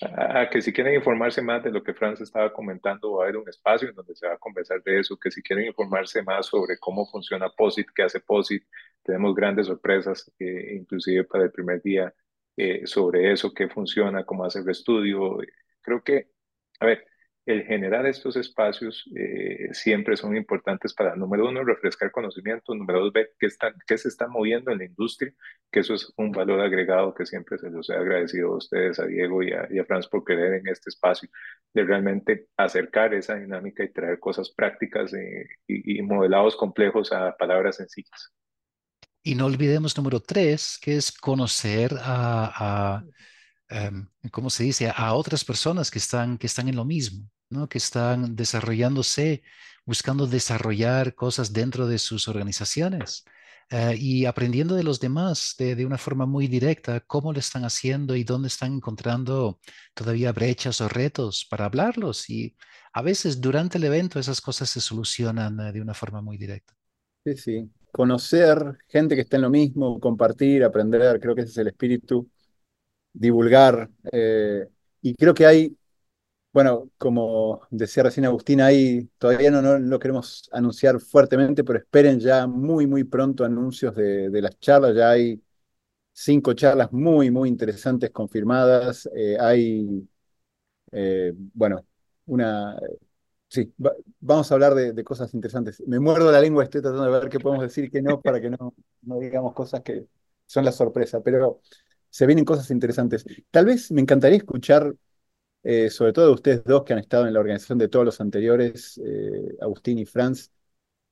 a, 0.00 0.48
que 0.50 0.62
si 0.62 0.72
quieren 0.72 0.94
informarse 0.94 1.42
más 1.42 1.62
de 1.62 1.70
lo 1.70 1.82
que 1.82 1.94
Franz 1.94 2.20
estaba 2.20 2.52
comentando, 2.52 3.12
va 3.12 3.24
a 3.24 3.26
haber 3.28 3.36
un 3.36 3.48
espacio 3.48 3.88
en 3.88 3.94
donde 3.94 4.14
se 4.14 4.26
va 4.26 4.34
a 4.34 4.38
conversar 4.38 4.82
de 4.82 5.00
eso, 5.00 5.18
que 5.18 5.30
si 5.30 5.42
quieren 5.42 5.66
informarse 5.66 6.22
más 6.22 6.46
sobre 6.46 6.78
cómo 6.78 7.06
funciona 7.06 7.50
POSIT, 7.50 7.88
qué 7.94 8.02
hace 8.04 8.20
POSIT, 8.20 8.64
tenemos 9.02 9.34
grandes 9.34 9.66
sorpresas, 9.66 10.30
eh, 10.38 10.74
inclusive 10.74 11.24
para 11.24 11.44
el 11.44 11.52
primer 11.52 11.82
día, 11.82 12.14
eh, 12.56 12.86
sobre 12.86 13.32
eso, 13.32 13.52
qué 13.54 13.68
funciona, 13.68 14.24
cómo 14.24 14.44
hacer 14.44 14.62
el 14.62 14.70
estudio. 14.70 15.38
Creo 15.80 16.02
que, 16.02 16.30
a 16.80 16.86
ver, 16.86 17.06
el 17.44 17.64
generar 17.64 18.06
estos 18.06 18.36
espacios 18.36 19.04
eh, 19.16 19.68
siempre 19.72 20.16
son 20.16 20.36
importantes 20.36 20.94
para, 20.94 21.16
número 21.16 21.48
uno, 21.48 21.64
refrescar 21.64 22.12
conocimiento, 22.12 22.74
número 22.74 23.00
dos, 23.00 23.12
ver 23.12 23.32
qué, 23.38 23.46
está, 23.46 23.74
qué 23.86 23.98
se 23.98 24.08
está 24.08 24.28
moviendo 24.28 24.70
en 24.70 24.78
la 24.78 24.84
industria, 24.84 25.32
que 25.70 25.80
eso 25.80 25.94
es 25.94 26.12
un 26.16 26.30
valor 26.30 26.60
agregado 26.60 27.14
que 27.14 27.26
siempre 27.26 27.58
se 27.58 27.70
los 27.70 27.90
he 27.90 27.94
agradecido 27.94 28.52
a 28.52 28.56
ustedes, 28.58 29.00
a 29.00 29.06
Diego 29.06 29.42
y 29.42 29.52
a, 29.52 29.66
y 29.70 29.78
a 29.80 29.84
Franz 29.84 30.06
por 30.06 30.24
querer 30.24 30.54
en 30.54 30.68
este 30.68 30.90
espacio, 30.90 31.28
de 31.74 31.84
realmente 31.84 32.46
acercar 32.56 33.12
esa 33.14 33.34
dinámica 33.34 33.82
y 33.82 33.92
traer 33.92 34.20
cosas 34.20 34.50
prácticas 34.50 35.12
eh, 35.14 35.48
y, 35.66 35.98
y 35.98 36.02
modelados 36.02 36.54
complejos 36.56 37.12
a 37.12 37.36
palabras 37.36 37.76
sencillas. 37.76 38.32
Y 39.24 39.34
no 39.34 39.46
olvidemos 39.46 39.96
número 39.96 40.20
tres, 40.20 40.78
que 40.80 40.96
es 40.96 41.12
conocer 41.12 41.92
a, 42.00 42.98
a 42.98 43.04
um, 43.72 44.06
¿cómo 44.30 44.50
se 44.50 44.64
dice?, 44.64 44.92
a 44.94 45.14
otras 45.14 45.44
personas 45.44 45.90
que 45.90 45.98
están, 45.98 46.38
que 46.38 46.46
están 46.46 46.68
en 46.68 46.76
lo 46.76 46.84
mismo, 46.84 47.28
¿no? 47.50 47.68
que 47.68 47.78
están 47.78 48.36
desarrollándose 48.36 49.42
buscando 49.84 50.26
desarrollar 50.26 51.14
cosas 51.14 51.52
dentro 51.52 51.86
de 51.86 51.98
sus 51.98 52.28
organizaciones. 52.28 53.24
Uh, 53.70 53.94
y 53.96 54.26
aprendiendo 54.26 54.74
de 54.74 54.82
los 54.82 55.00
demás 55.00 55.54
de, 55.58 55.74
de, 55.74 55.86
una 55.86 55.96
forma 55.96 56.26
muy 56.26 56.46
directa, 56.46 57.00
cómo 57.00 57.32
lo 57.32 57.38
están 57.38 57.64
haciendo 57.64 58.14
y 58.16 58.22
dónde 58.22 58.48
están 58.48 58.74
encontrando 58.74 59.60
todavía 59.94 60.30
brechas 60.32 60.82
o 60.82 60.88
retos 60.88 61.46
para 61.48 61.64
hablarlos. 61.64 62.28
Y 62.28 62.54
a 62.92 63.00
veces 63.00 63.40
durante 63.40 63.78
el 63.78 63.84
evento 63.84 64.18
esas 64.18 64.42
cosas 64.42 64.68
se 64.68 64.80
solucionan 64.80 65.58
uh, 65.58 65.72
de 65.72 65.80
una 65.80 65.94
forma 65.94 66.20
muy 66.20 66.36
directa. 66.36 66.74
Sí, 67.24 67.36
sí. 67.36 67.70
Conocer 67.90 68.78
gente 68.88 69.14
que 69.14 69.22
está 69.22 69.36
en 69.36 69.42
lo 69.42 69.50
mismo, 69.50 69.98
compartir, 70.00 70.64
aprender, 70.64 71.18
creo 71.20 71.34
que 71.34 71.42
ese 71.42 71.52
es 71.52 71.58
el 71.58 71.68
espíritu, 71.68 72.28
divulgar. 73.12 73.90
Eh, 74.12 74.66
y 75.02 75.14
creo 75.14 75.34
que 75.34 75.46
hay 75.46 75.76
bueno, 76.52 76.90
como 76.98 77.62
decía 77.70 78.02
recién 78.02 78.26
Agustín, 78.26 78.60
ahí 78.60 79.08
todavía 79.18 79.50
no, 79.50 79.62
no 79.62 79.78
lo 79.78 79.98
queremos 79.98 80.48
anunciar 80.52 81.00
fuertemente, 81.00 81.64
pero 81.64 81.78
esperen 81.78 82.20
ya 82.20 82.46
muy, 82.46 82.86
muy 82.86 83.04
pronto 83.04 83.44
anuncios 83.44 83.94
de, 83.94 84.28
de 84.30 84.42
las 84.42 84.58
charlas. 84.60 84.94
Ya 84.94 85.10
hay 85.10 85.42
cinco 86.12 86.54
charlas 86.54 86.92
muy, 86.92 87.30
muy 87.30 87.48
interesantes 87.48 88.10
confirmadas. 88.10 89.08
Eh, 89.16 89.36
hay, 89.40 90.08
eh, 90.92 91.32
bueno, 91.54 91.86
una... 92.26 92.78
Sí, 93.48 93.72
va, 93.84 93.92
vamos 94.20 94.50
a 94.50 94.54
hablar 94.54 94.74
de, 94.74 94.92
de, 94.92 95.04
cosas 95.04 95.34
interesantes. 95.34 95.82
Me 95.86 96.00
muerdo 96.00 96.32
la 96.32 96.40
lengua, 96.40 96.64
estoy 96.64 96.82
tratando 96.82 97.04
de 97.04 97.20
ver 97.20 97.28
qué 97.30 97.40
podemos 97.40 97.62
decir 97.64 97.84
y 97.84 97.90
qué 97.90 98.02
no, 98.02 98.20
para 98.20 98.40
que 98.40 98.50
no, 98.50 98.74
no 99.02 99.18
digamos 99.20 99.54
cosas 99.54 99.82
que 99.82 100.06
son 100.46 100.64
la 100.64 100.72
sorpresa, 100.72 101.22
pero 101.22 101.60
se 102.12 102.26
vienen 102.26 102.44
cosas 102.44 102.70
interesantes. 102.70 103.24
Tal 103.50 103.64
vez 103.64 103.90
me 103.90 104.02
encantaría 104.02 104.36
escuchar 104.36 104.94
eh, 105.62 105.88
sobre 105.88 106.12
todo 106.12 106.26
de 106.26 106.32
ustedes 106.32 106.64
dos 106.64 106.84
que 106.84 106.92
han 106.92 106.98
estado 106.98 107.26
en 107.26 107.32
la 107.32 107.40
organización 107.40 107.78
de 107.78 107.88
todos 107.88 108.04
los 108.04 108.20
anteriores, 108.20 109.00
eh, 109.02 109.56
Agustín 109.62 109.98
y 109.98 110.04
Franz, 110.04 110.50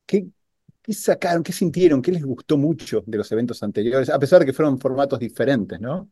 ¿qué, 0.05 0.27
¿qué, 0.83 0.93
sacaron, 0.93 1.43
qué 1.43 1.53
sintieron, 1.53 2.03
qué 2.03 2.13
les 2.13 2.25
gustó 2.25 2.59
mucho 2.59 3.03
de 3.07 3.17
los 3.17 3.33
eventos 3.33 3.63
anteriores, 3.63 4.11
a 4.11 4.19
pesar 4.19 4.41
de 4.41 4.47
que 4.47 4.53
fueron 4.53 4.79
formatos 4.79 5.19
diferentes, 5.19 5.81
¿no? 5.81 6.11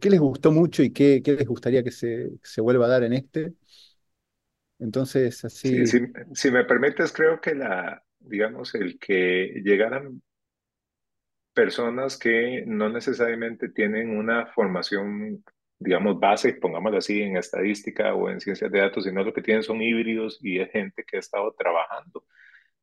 ¿Qué 0.00 0.10
les 0.10 0.18
gustó 0.18 0.50
mucho 0.50 0.82
y 0.82 0.90
qué, 0.90 1.22
qué 1.22 1.34
les 1.34 1.46
gustaría 1.46 1.84
que 1.84 1.92
se, 1.92 2.32
se, 2.42 2.60
vuelva 2.60 2.86
a 2.86 2.88
dar 2.88 3.04
en 3.04 3.12
este? 3.12 3.52
Entonces, 4.80 5.44
así... 5.44 5.86
Sí, 5.86 5.86
si, 5.86 6.00
si 6.34 6.50
me 6.50 6.64
permites, 6.64 7.12
creo 7.12 7.40
que 7.40 7.54
la, 7.54 8.02
digamos, 8.18 8.74
el 8.74 8.98
que 8.98 9.62
llegaran 9.62 10.20
personas 11.56 12.18
que 12.18 12.64
no 12.66 12.90
necesariamente 12.90 13.70
tienen 13.70 14.16
una 14.16 14.46
formación 14.48 15.42
digamos, 15.78 16.18
base, 16.18 16.54
pongámoslo 16.54 16.98
así, 16.98 17.20
en 17.22 17.36
estadística 17.36 18.14
o 18.14 18.30
en 18.30 18.40
ciencias 18.40 18.70
de 18.70 18.80
datos, 18.80 19.04
sino 19.04 19.22
lo 19.22 19.32
que 19.32 19.42
tienen 19.42 19.62
son 19.62 19.82
híbridos 19.82 20.38
y 20.42 20.58
es 20.60 20.70
gente 20.70 21.04
que 21.04 21.16
ha 21.16 21.20
estado 21.20 21.54
trabajando 21.58 22.24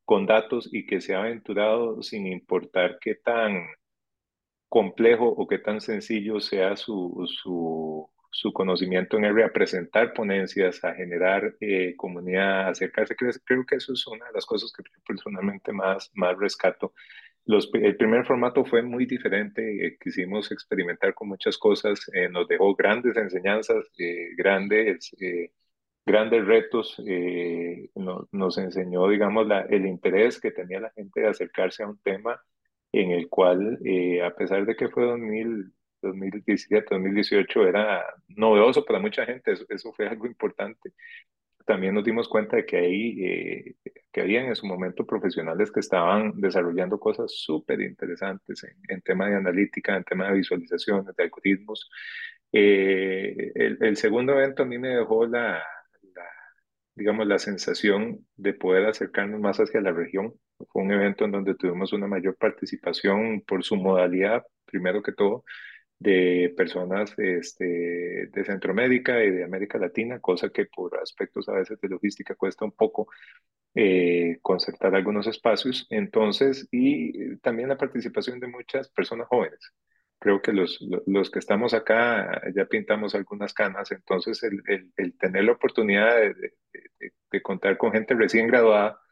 con 0.06 0.26
datos 0.26 0.70
y 0.72 0.86
que 0.86 1.02
se 1.02 1.16
ha 1.16 1.20
aventurado 1.20 2.02
sin 2.04 2.28
importar 2.28 2.98
qué 3.02 3.16
tan 3.16 3.66
complejo 4.70 5.28
o 5.28 5.48
qué 5.48 5.60
tan 5.60 5.82
sencillo 5.82 6.40
sea 6.40 6.76
su, 6.76 7.26
su, 7.28 8.10
su 8.32 8.54
conocimiento 8.54 9.18
en 9.18 9.26
R, 9.26 9.44
a 9.44 9.54
presentar 9.54 10.14
ponencias, 10.14 10.84
a 10.84 10.94
generar 10.94 11.56
eh, 11.62 11.96
comunidad, 11.96 12.68
a 12.68 12.70
acercarse. 12.70 13.16
Creo, 13.16 13.32
creo, 13.46 13.66
que 13.66 13.76
eso 13.78 13.94
es 13.94 14.06
una 14.08 14.26
de 14.28 14.34
las 14.34 14.46
cosas 14.46 14.72
que 14.74 14.84
personalmente 15.08 15.72
más, 15.72 16.12
más 16.16 16.38
rescato 16.38 16.94
los, 17.46 17.70
el 17.74 17.98
primer 17.98 18.26
formato 18.26 18.64
fue 18.66 18.82
muy 18.84 19.06
diferente, 19.06 19.86
eh, 19.86 19.98
quisimos 20.02 20.52
experimentar 20.52 21.14
con 21.14 21.28
muchas 21.30 21.58
cosas, 21.58 22.00
eh, 22.14 22.30
nos 22.30 22.48
dejó 22.48 22.74
grandes 22.76 23.18
enseñanzas, 23.18 23.86
eh, 23.98 24.30
grandes, 24.38 25.12
grandes 26.06 26.46
retos, 26.46 27.02
no, 27.96 28.28
nos 28.32 28.58
enseñó, 28.58 29.08
digamos, 29.10 29.48
la, 29.48 29.62
el 29.62 29.86
interés 29.86 30.40
que 30.40 30.52
tenía 30.52 30.80
la 30.80 30.92
gente 30.92 31.22
de 31.22 31.28
acercarse 31.28 31.84
a 31.84 31.88
un 31.88 31.98
tema 32.00 32.42
en 32.92 33.12
el 33.12 33.30
cual, 33.30 33.80
a 34.24 34.36
pesar 34.36 34.66
de 34.66 34.76
que 34.76 34.90
fue 34.90 35.06
2000, 35.06 35.74
2017, 36.02 36.88
2018, 36.92 37.68
era 37.68 38.04
novedoso 38.28 38.86
para 38.86 39.00
mucha 39.00 39.26
gente, 39.26 39.54
eso 39.54 39.94
fue 39.94 40.08
algo 40.08 40.28
importante 40.28 40.94
también 41.66 41.96
nos 41.96 42.04
dimos 42.04 42.28
cuenta 42.28 42.58
de 42.58 42.66
que 42.66 42.78
ahí, 42.78 43.26
eh, 43.26 43.76
que 44.12 44.22
habían 44.22 44.46
en 44.46 44.56
su 44.56 44.66
momento 44.68 45.06
profesionales 45.06 45.72
que 45.72 45.80
estaban 45.80 46.34
desarrollando 46.40 47.00
cosas 47.00 47.32
súper 47.36 47.82
interesantes 47.82 48.66
en, 48.88 49.02
tema 49.02 49.30
de 49.30 49.36
analítica, 49.36 49.96
en 49.96 50.04
tema 50.04 50.28
de 50.28 50.38
visualizaciones, 50.38 51.16
de 51.16 51.24
algoritmos. 51.24 51.90
Eh, 52.52 53.52
el, 53.56 53.78
el, 53.82 53.98
segundo 53.98 54.34
evento 54.34 54.64
a 54.64 54.66
mí 54.66 54.78
me 54.78 54.90
dejó 54.90 55.26
la, 55.26 55.64
la, 56.16 56.26
digamos, 56.96 57.28
la 57.28 57.40
sensación 57.40 58.26
de 58.36 58.54
poder 58.54 58.86
acercarnos 58.86 59.40
más 59.40 59.60
hacia 59.60 59.82
la 59.82 59.92
región. 59.92 60.34
Fue 60.70 60.84
un 60.84 60.92
evento 60.92 61.26
en 61.26 61.32
donde 61.32 61.56
tuvimos 61.56 61.94
una 61.94 62.08
mayor 62.08 62.38
participación 62.38 63.42
por 63.42 63.64
su 63.64 63.76
modalidad, 63.76 64.44
primero 64.66 65.02
que 65.02 65.14
todo, 65.14 65.44
de 66.04 66.54
personas 66.58 67.14
este, 67.18 68.28
de 68.28 68.44
Centroamérica 68.46 69.24
y 69.24 69.32
de 69.32 69.44
América 69.46 69.78
Latina, 69.78 70.20
cosa 70.20 70.50
que 70.50 70.66
por 70.66 70.98
aspectos 71.00 71.48
a 71.48 71.54
veces 71.54 71.80
de 71.80 71.88
logística 71.88 72.36
cuesta 72.36 72.66
un 72.66 72.74
poco 72.74 73.08
eh, 73.74 74.38
concertar 74.42 74.94
algunos 74.96 75.28
espacios. 75.28 75.88
Entonces, 75.90 76.68
y 76.72 77.38
también 77.38 77.70
la 77.70 77.78
participación 77.78 78.40
de 78.40 78.48
muchas 78.48 78.90
personas 78.90 79.28
jóvenes. 79.30 79.60
Creo 80.20 80.42
que 80.42 80.54
los, 80.54 80.80
los 81.06 81.32
que 81.32 81.40
estamos 81.40 81.74
acá 81.74 82.42
ya 82.56 82.66
pintamos 82.66 83.16
algunas 83.16 83.54
canas, 83.54 83.92
entonces 83.92 84.42
el, 84.44 84.62
el, 84.98 85.18
tener 85.18 85.44
la 85.46 85.54
oportunidad 85.54 86.18
de 87.32 87.42
contar 87.42 87.78
con 87.78 87.92
gente 87.92 88.14
recién 88.14 88.48
graduada, 88.48 89.03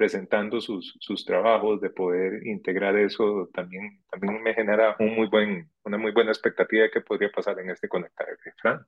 presentando 0.00 0.62
sus, 0.62 0.96
sus 0.98 1.26
trabajos, 1.26 1.78
de 1.82 1.90
poder 1.90 2.46
integrar 2.46 2.96
eso, 2.96 3.50
también, 3.52 4.02
también 4.10 4.42
me 4.42 4.54
genera 4.54 4.96
un 4.98 5.14
muy 5.14 5.26
buen, 5.26 5.70
una 5.84 5.98
muy 5.98 6.10
buena 6.10 6.30
expectativa 6.30 6.84
de 6.84 6.90
qué 6.90 7.02
podría 7.02 7.30
pasar 7.30 7.58
en 7.58 7.68
este 7.68 7.86
conectar 7.86 8.26
Fran. 8.62 8.80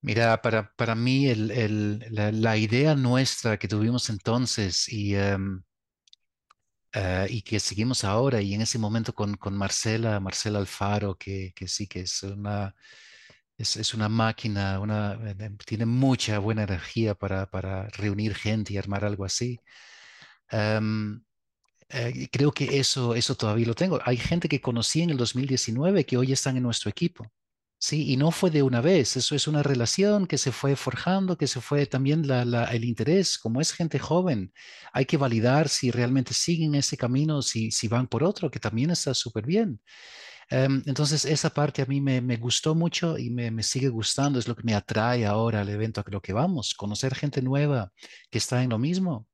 Mira, 0.00 0.40
para, 0.40 0.72
para 0.76 0.94
mí 0.94 1.26
el, 1.26 1.50
el, 1.50 2.06
la, 2.10 2.30
la, 2.30 2.56
idea 2.56 2.94
nuestra 2.94 3.56
que 3.56 3.66
tuvimos 3.66 4.10
entonces 4.10 4.88
y, 4.88 5.16
um, 5.16 5.64
uh, 6.94 7.26
y 7.28 7.42
que 7.42 7.58
seguimos 7.58 8.04
ahora 8.04 8.40
y 8.40 8.54
en 8.54 8.60
ese 8.60 8.78
momento 8.78 9.12
con, 9.12 9.34
con 9.34 9.56
Marcela, 9.56 10.20
Marcela 10.20 10.60
Alfaro, 10.60 11.16
que, 11.16 11.52
que 11.56 11.66
sí 11.66 11.88
que 11.88 12.02
es 12.02 12.22
una, 12.22 12.76
es, 13.58 13.76
es 13.76 13.92
una 13.92 14.08
máquina, 14.08 14.78
una, 14.78 15.14
eh, 15.14 15.50
tiene 15.66 15.84
mucha 15.86 16.38
buena 16.38 16.62
energía 16.62 17.16
para, 17.16 17.50
para 17.50 17.88
reunir 17.88 18.36
gente 18.36 18.72
y 18.72 18.78
armar 18.78 19.04
algo 19.04 19.24
así. 19.24 19.58
Um, 20.52 21.22
eh, 21.88 22.28
creo 22.32 22.52
que 22.52 22.78
eso, 22.78 23.14
eso 23.14 23.34
todavía 23.36 23.66
lo 23.66 23.74
tengo. 23.74 24.00
Hay 24.04 24.16
gente 24.16 24.48
que 24.48 24.60
conocí 24.60 25.02
en 25.02 25.10
el 25.10 25.16
2019 25.16 26.06
que 26.06 26.16
hoy 26.16 26.32
están 26.32 26.56
en 26.56 26.62
nuestro 26.62 26.90
equipo. 26.90 27.30
Sí, 27.78 28.12
y 28.12 28.16
no 28.16 28.30
fue 28.30 28.50
de 28.50 28.62
una 28.62 28.80
vez, 28.80 29.16
eso 29.16 29.34
es 29.34 29.48
una 29.48 29.62
relación 29.64 30.28
que 30.28 30.38
se 30.38 30.52
fue 30.52 30.76
forjando, 30.76 31.36
que 31.36 31.48
se 31.48 31.60
fue 31.60 31.84
también 31.86 32.28
la, 32.28 32.44
la, 32.44 32.64
el 32.66 32.84
interés, 32.84 33.38
como 33.38 33.60
es 33.60 33.72
gente 33.72 33.98
joven, 33.98 34.52
hay 34.92 35.04
que 35.04 35.16
validar 35.16 35.68
si 35.68 35.90
realmente 35.90 36.32
siguen 36.32 36.76
ese 36.76 36.96
camino, 36.96 37.42
si, 37.42 37.72
si 37.72 37.88
van 37.88 38.06
por 38.06 38.22
otro, 38.22 38.52
que 38.52 38.60
también 38.60 38.90
está 38.90 39.14
súper 39.14 39.46
bien. 39.46 39.80
Um, 40.52 40.82
entonces, 40.86 41.24
esa 41.24 41.50
parte 41.50 41.82
a 41.82 41.86
mí 41.86 42.00
me, 42.00 42.20
me 42.20 42.36
gustó 42.36 42.74
mucho 42.76 43.18
y 43.18 43.30
me, 43.30 43.50
me, 43.50 43.64
sigue 43.64 43.88
gustando, 43.88 44.38
es 44.38 44.46
lo 44.46 44.54
que 44.54 44.62
me 44.64 44.74
atrae 44.74 45.26
ahora 45.26 45.62
al 45.62 45.68
evento 45.68 46.00
a 46.00 46.10
lo 46.10 46.20
que 46.22 46.32
vamos, 46.32 46.74
conocer 46.74 47.14
gente 47.16 47.42
nueva 47.42 47.92
que 48.30 48.38
está 48.38 48.62
en 48.62 48.70
lo 48.70 48.78
mismo 48.78 49.26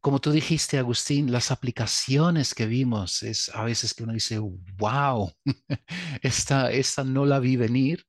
como 0.00 0.18
tú 0.18 0.32
dijiste, 0.32 0.78
Agustín, 0.78 1.30
las 1.30 1.50
aplicaciones 1.50 2.54
que 2.54 2.66
vimos 2.66 3.22
es 3.22 3.50
a 3.50 3.64
veces 3.64 3.92
que 3.92 4.02
uno 4.02 4.14
dice, 4.14 4.38
wow, 4.78 5.30
esta, 6.22 6.70
esta 6.70 7.04
no 7.04 7.26
la 7.26 7.38
vi 7.38 7.56
venir. 7.56 8.06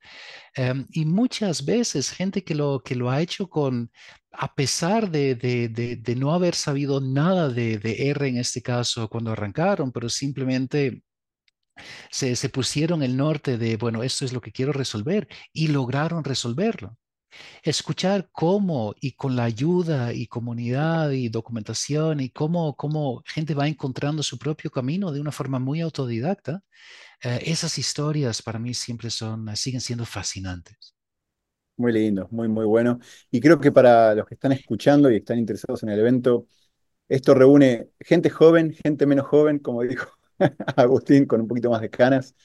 Um, 0.58 0.86
y 0.92 1.06
muchas 1.06 1.66
veces 1.66 2.12
gente 2.12 2.44
que 2.44 2.56
lo, 2.56 2.82
que 2.84 2.96
lo 2.96 3.10
ha 3.10 3.22
hecho 3.22 3.50
con, 3.50 3.92
a 4.32 4.56
pesar 4.56 5.12
de, 5.12 5.36
de, 5.36 5.68
de, 5.70 5.98
de 5.98 6.16
no 6.16 6.34
haber 6.34 6.56
sabido 6.56 7.02
nada 7.02 7.50
de, 7.50 7.80
R 7.84 8.28
en 8.28 8.38
este 8.38 8.62
caso 8.62 9.10
cuando 9.10 9.32
arrancaron, 9.32 9.92
pero 9.92 10.08
simplemente 10.08 11.04
se, 12.10 12.36
se 12.36 12.50
pusieron 12.50 13.04
el 13.04 13.18
norte 13.18 13.58
de, 13.58 13.76
bueno, 13.78 14.04
esto 14.04 14.24
es 14.26 14.34
lo 14.34 14.42
que 14.42 14.52
quiero 14.52 14.72
resolver 14.72 15.28
y 15.54 15.68
lograron 15.68 16.24
resolverlo 16.24 16.98
escuchar 17.64 18.30
cómo 18.32 18.96
y 19.00 19.14
con 19.14 19.36
la 19.36 19.44
ayuda 19.46 20.14
y 20.14 20.28
comunidad 20.28 21.12
y 21.12 21.30
documentación 21.30 22.20
y 22.20 22.30
cómo, 22.30 22.76
cómo 22.76 23.24
gente 23.26 23.54
va 23.54 23.68
encontrando 23.68 24.24
su 24.24 24.38
propio 24.38 24.72
camino 24.72 25.12
de 25.12 25.22
una 25.22 25.32
forma 25.32 25.60
muy 25.60 25.82
autodidacta, 25.82 26.64
eh, 27.24 27.40
esas 27.46 27.78
historias 27.78 28.42
para 28.42 28.60
mí 28.60 28.74
siempre 28.74 29.10
son, 29.10 29.56
siguen 29.56 29.82
siendo 29.82 30.06
fascinantes. 30.06 30.96
Muy 31.78 31.94
lindo, 31.94 32.28
muy, 32.32 32.48
muy 32.48 32.66
bueno. 32.66 33.00
Y 33.32 33.40
creo 33.40 33.60
que 33.60 33.72
para 33.72 34.14
los 34.14 34.26
que 34.28 34.36
están 34.36 34.52
escuchando 34.52 35.10
y 35.12 35.18
están 35.18 35.40
interesados 35.40 35.82
en 35.84 35.90
el 35.90 36.00
evento, 36.00 36.48
esto 37.10 37.34
reúne 37.34 37.90
gente 38.00 38.30
joven, 38.30 38.74
gente 38.74 39.06
menos 39.06 39.28
joven, 39.28 39.60
como 39.60 39.84
dijo 39.84 40.10
Agustín, 40.76 41.26
con 41.26 41.42
un 41.42 41.48
poquito 41.48 41.70
más 41.70 41.82
de 41.82 41.90
canas, 41.90 42.36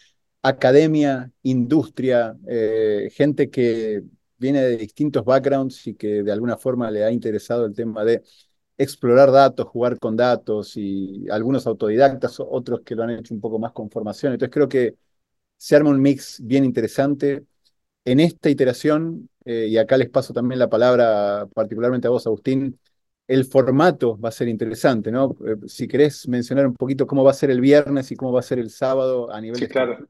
academia, 0.42 1.30
industria, 1.42 2.36
eh, 2.48 3.10
gente 3.14 3.50
que 3.50 4.02
viene 4.38 4.62
de 4.62 4.76
distintos 4.76 5.24
backgrounds 5.24 5.86
y 5.86 5.94
que 5.94 6.22
de 6.22 6.32
alguna 6.32 6.56
forma 6.56 6.90
le 6.90 7.04
ha 7.04 7.10
interesado 7.10 7.66
el 7.66 7.74
tema 7.74 8.04
de 8.04 8.22
explorar 8.78 9.30
datos, 9.30 9.66
jugar 9.66 9.98
con 9.98 10.16
datos 10.16 10.76
y 10.76 11.26
algunos 11.30 11.66
autodidactas, 11.66 12.36
otros 12.40 12.80
que 12.82 12.94
lo 12.94 13.04
han 13.04 13.10
hecho 13.10 13.34
un 13.34 13.40
poco 13.40 13.58
más 13.58 13.72
con 13.72 13.90
formación. 13.90 14.32
Entonces 14.32 14.52
creo 14.52 14.68
que 14.68 14.96
se 15.56 15.76
arma 15.76 15.90
un 15.90 16.00
mix 16.00 16.40
bien 16.42 16.64
interesante. 16.64 17.44
En 18.04 18.20
esta 18.20 18.50
iteración, 18.50 19.28
eh, 19.44 19.66
y 19.68 19.78
acá 19.78 19.96
les 19.96 20.10
paso 20.10 20.32
también 20.32 20.58
la 20.58 20.68
palabra 20.68 21.48
particularmente 21.54 22.06
a 22.06 22.10
vos, 22.10 22.26
Agustín, 22.26 22.78
el 23.26 23.44
formato 23.44 24.18
va 24.18 24.28
a 24.28 24.32
ser 24.32 24.48
interesante, 24.48 25.10
¿no? 25.10 25.36
Eh, 25.44 25.56
si 25.66 25.88
querés 25.88 26.28
mencionar 26.28 26.66
un 26.66 26.74
poquito 26.74 27.06
cómo 27.06 27.24
va 27.24 27.32
a 27.32 27.34
ser 27.34 27.50
el 27.50 27.60
viernes 27.60 28.12
y 28.12 28.16
cómo 28.16 28.32
va 28.32 28.40
a 28.40 28.44
ser 28.44 28.58
el 28.58 28.70
sábado 28.70 29.32
a 29.32 29.40
nivel 29.40 29.58
sí, 29.58 29.66
claro 29.66 30.06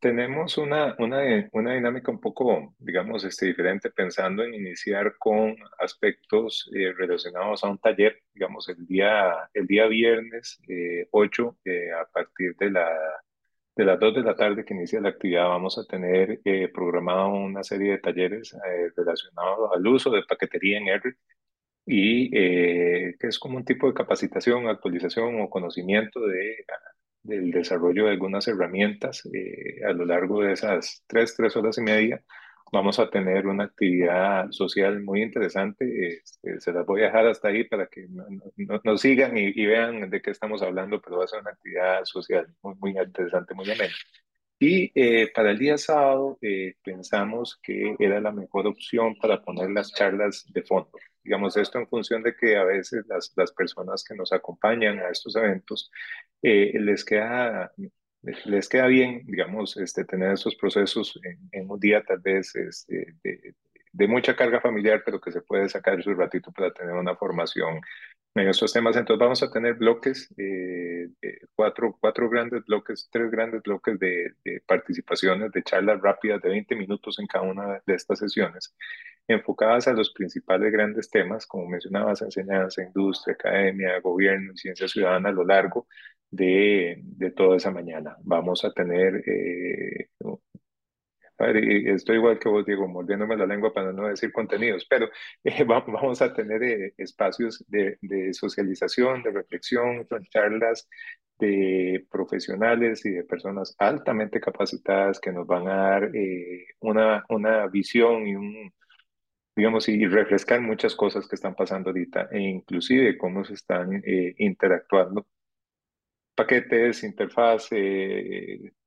tenemos 0.00 0.58
una, 0.58 0.96
una, 0.98 1.48
una, 1.52 1.74
dinámica 1.74 2.10
un 2.10 2.20
poco, 2.20 2.74
digamos, 2.78 3.24
este, 3.24 3.46
diferente, 3.46 3.90
pensando 3.90 4.42
en 4.42 4.54
iniciar 4.54 5.16
con 5.18 5.56
aspectos 5.78 6.68
eh, 6.74 6.92
relacionados 6.92 7.62
a 7.62 7.70
un 7.70 7.78
taller, 7.78 8.20
digamos, 8.34 8.68
el 8.68 8.84
día, 8.86 9.48
el 9.54 9.66
día 9.66 9.86
viernes 9.86 10.60
8, 11.12 11.56
eh, 11.64 11.70
eh, 11.70 11.92
a 11.92 12.04
partir 12.06 12.56
de, 12.56 12.70
la, 12.70 12.90
de 13.76 13.84
las 13.84 14.00
2 14.00 14.14
de 14.16 14.22
la 14.22 14.34
tarde 14.34 14.64
que 14.64 14.74
inicia 14.74 15.00
la 15.00 15.10
actividad, 15.10 15.48
vamos 15.48 15.78
a 15.78 15.84
tener 15.86 16.40
programado 16.72 17.30
una 17.30 17.62
serie 17.62 17.92
de 17.92 17.98
talleres 17.98 18.56
relacionados 18.96 19.70
al 19.74 19.86
uso 19.86 20.10
de 20.10 20.24
paquetería 20.24 20.78
en 20.78 20.88
R 20.88 21.14
y 21.86 22.30
que 22.30 23.26
es 23.26 23.38
como 23.38 23.56
un 23.56 23.64
tipo 23.64 23.86
de 23.88 23.94
capacitación, 23.94 24.68
actualización 24.68 25.40
o 25.40 25.50
conocimiento 25.50 26.20
de 26.20 26.64
del 27.22 27.50
desarrollo 27.50 28.04
de 28.06 28.12
algunas 28.12 28.46
herramientas 28.48 29.28
eh, 29.32 29.84
a 29.84 29.92
lo 29.92 30.04
largo 30.04 30.42
de 30.42 30.52
esas 30.52 31.04
tres, 31.06 31.34
tres 31.36 31.56
horas 31.56 31.78
y 31.78 31.82
media. 31.82 32.22
Vamos 32.72 33.00
a 33.00 33.10
tener 33.10 33.48
una 33.48 33.64
actividad 33.64 34.50
social 34.52 35.02
muy 35.02 35.22
interesante. 35.22 36.08
Este, 36.08 36.60
se 36.60 36.72
las 36.72 36.86
voy 36.86 37.02
a 37.02 37.06
dejar 37.06 37.26
hasta 37.26 37.48
ahí 37.48 37.64
para 37.64 37.86
que 37.86 38.06
nos 38.84 39.00
sigan 39.00 39.36
y, 39.36 39.66
vean 39.66 40.08
de 40.08 40.22
qué 40.22 40.30
estamos 40.30 40.62
hablando, 40.62 41.00
pero 41.00 41.18
va 41.18 41.24
a 41.24 41.28
ser 41.28 41.40
una 41.40 41.50
actividad 41.50 42.04
social 42.04 42.46
muy, 42.62 42.74
muy 42.76 42.90
interesante, 42.98 43.54
muy 43.54 43.70
amena. 43.70 43.94
Y 44.62 44.92
eh, 44.94 45.32
para 45.34 45.52
el 45.52 45.58
día 45.58 45.78
sábado 45.78 46.38
eh, 46.42 46.74
pensamos 46.84 47.58
que 47.62 47.96
era 47.98 48.20
la 48.20 48.30
mejor 48.30 48.66
opción 48.66 49.16
para 49.16 49.42
poner 49.42 49.70
las 49.70 49.92
charlas 49.92 50.44
de 50.52 50.62
fondo. 50.62 50.92
Digamos 51.22 51.56
esto 51.56 51.78
en 51.78 51.88
función 51.88 52.22
de 52.22 52.34
que 52.34 52.56
a 52.56 52.64
veces 52.64 53.04
las, 53.08 53.32
las 53.36 53.52
personas 53.52 54.04
que 54.04 54.14
nos 54.14 54.32
acompañan 54.32 54.98
a 54.98 55.10
estos 55.10 55.36
eventos 55.36 55.90
eh, 56.42 56.72
les, 56.80 57.04
queda, 57.04 57.72
les 58.22 58.68
queda 58.68 58.86
bien, 58.86 59.22
digamos, 59.26 59.76
este, 59.76 60.04
tener 60.04 60.32
esos 60.32 60.56
procesos 60.56 61.18
en, 61.52 61.70
un 61.70 61.78
día 61.78 62.02
tal 62.02 62.20
vez 62.20 62.54
este, 62.56 63.14
de, 63.22 63.54
de 63.92 64.08
mucha 64.08 64.36
carga 64.36 64.60
familiar, 64.60 65.02
pero 65.04 65.20
que 65.20 65.32
se 65.32 65.42
puede 65.42 65.68
sacar 65.68 66.02
su 66.02 66.14
ratito 66.14 66.52
para 66.52 66.72
tener 66.72 66.94
una 66.94 67.16
formación 67.16 67.80
en 68.34 68.48
estos 68.48 68.72
temas. 68.72 68.96
Entonces 68.96 69.20
vamos 69.20 69.42
a 69.42 69.50
tener 69.50 69.74
bloques, 69.74 70.32
eh, 70.36 71.08
cuatro, 71.54 71.96
cuatro 72.00 72.28
grandes 72.28 72.64
bloques, 72.64 73.08
tres 73.10 73.30
grandes 73.30 73.62
bloques 73.62 73.98
de, 73.98 74.34
participaciones, 74.66 75.50
de 75.52 75.62
charlas 75.62 76.00
rápidas 76.00 76.40
de 76.42 76.50
20 76.50 76.76
minutos 76.76 77.18
en 77.18 77.26
cada 77.26 77.44
una 77.44 77.82
de 77.84 77.94
estas 77.94 78.18
sesiones, 78.20 78.74
enfocadas 79.30 79.88
a 79.88 79.92
los 79.92 80.12
principales 80.12 80.72
grandes 80.72 81.10
temas, 81.10 81.46
como 81.46 81.66
mencionabas, 81.68 82.22
enseñanza, 82.22 82.82
industria, 82.82 83.34
academia, 83.34 84.00
gobierno 84.00 84.52
y 84.52 84.58
ciencia 84.58 84.88
ciudadana 84.88 85.30
a 85.30 85.32
lo 85.32 85.44
largo 85.44 85.86
de, 86.30 87.00
de 87.02 87.30
toda 87.32 87.56
esa 87.56 87.70
mañana. 87.70 88.16
Vamos 88.22 88.64
a 88.64 88.72
tener 88.72 89.22
eh, 89.26 90.08
estoy 91.40 92.16
igual 92.16 92.38
que 92.38 92.48
vos, 92.48 92.64
Diego, 92.66 92.86
mordiéndome 92.88 93.36
la 93.36 93.46
lengua 93.46 93.72
para 93.72 93.92
no 93.92 94.08
decir 94.08 94.32
contenidos, 94.32 94.86
pero 94.88 95.08
eh, 95.44 95.64
vamos 95.64 96.22
a 96.22 96.32
tener 96.32 96.62
eh, 96.62 96.94
espacios 96.98 97.64
de, 97.68 97.98
socialización, 98.32 99.22
de 99.22 99.30
reflexión, 99.30 100.06
charlas 100.30 100.88
de 101.38 102.06
profesionales 102.10 103.04
y 103.06 103.10
de 103.10 103.24
personas 103.24 103.74
altamente 103.78 104.40
capacitadas 104.40 105.18
que 105.20 105.32
nos 105.32 105.46
van 105.46 105.68
a 105.68 105.74
dar 105.74 106.10
eh, 106.14 106.66
una, 106.80 107.24
una 107.30 107.66
visión 107.66 108.26
y 108.26 108.36
un, 108.36 108.72
digamos, 109.56 109.88
y 109.88 110.06
refrescar 110.06 110.60
muchas 110.60 110.94
cosas 110.94 111.28
que 111.28 111.36
están 111.36 111.54
pasando 111.54 111.90
ahorita, 111.90 112.28
e 112.32 112.40
inclusive 112.40 113.18
cómo 113.18 113.44
se 113.44 113.54
están 113.54 114.02
interactuando 114.38 115.26
paquetes, 116.34 117.04
interfaz, 117.04 117.70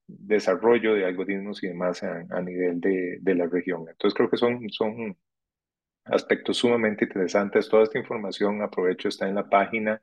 desarrollo 0.07 0.95
de 0.95 1.05
algoritmos 1.05 1.63
y 1.63 1.67
demás 1.67 2.03
a, 2.03 2.41
nivel 2.41 2.79
de, 2.81 3.17
de, 3.21 3.35
la 3.35 3.47
región. 3.47 3.85
Entonces 3.89 4.15
creo 4.15 4.29
que 4.29 4.37
son, 4.37 4.69
son 4.69 5.17
aspectos 6.05 6.57
sumamente 6.57 7.05
interesantes. 7.05 7.69
Toda 7.69 7.83
esta 7.83 7.99
información, 7.99 8.61
aprovecho, 8.61 9.07
está 9.09 9.27
en 9.27 9.35
la 9.35 9.49
página 9.49 10.01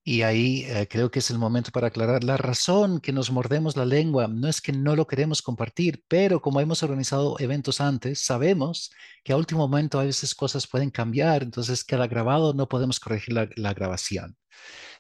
Y 0.04 0.22
ahí 0.22 0.64
eh, 0.66 0.88
creo 0.90 1.12
que 1.12 1.20
es 1.20 1.30
el 1.30 1.38
momento 1.38 1.72
para 1.72 1.88
aclarar 1.88 2.24
la 2.24 2.38
razón 2.38 3.00
que 3.02 3.12
nos 3.12 3.32
mordemos 3.32 3.76
la 3.76 3.86
lengua. 3.86 4.28
No 4.28 4.48
es 4.48 4.62
que 4.62 4.72
no 4.72 4.96
lo 4.96 5.06
queremos 5.06 5.42
compartir, 5.42 6.04
pero 6.08 6.42
como 6.42 6.62
hemos 6.62 6.82
organizado 6.84 7.38
eventos 7.40 7.82
antes, 7.82 8.22
sabemos 8.22 8.92
que 9.24 9.34
a 9.34 9.38
último 9.38 9.68
momento 9.68 10.00
a 10.00 10.06
veces 10.06 10.34
cosas 10.34 10.68
pueden 10.68 10.90
cambiar, 10.90 11.44
entonces 11.44 11.84
cada 11.84 12.08
grabado 12.08 12.54
no 12.54 12.68
podemos 12.70 13.00
corregir 13.00 13.34
la, 13.56 13.74
grabación. 13.74 14.38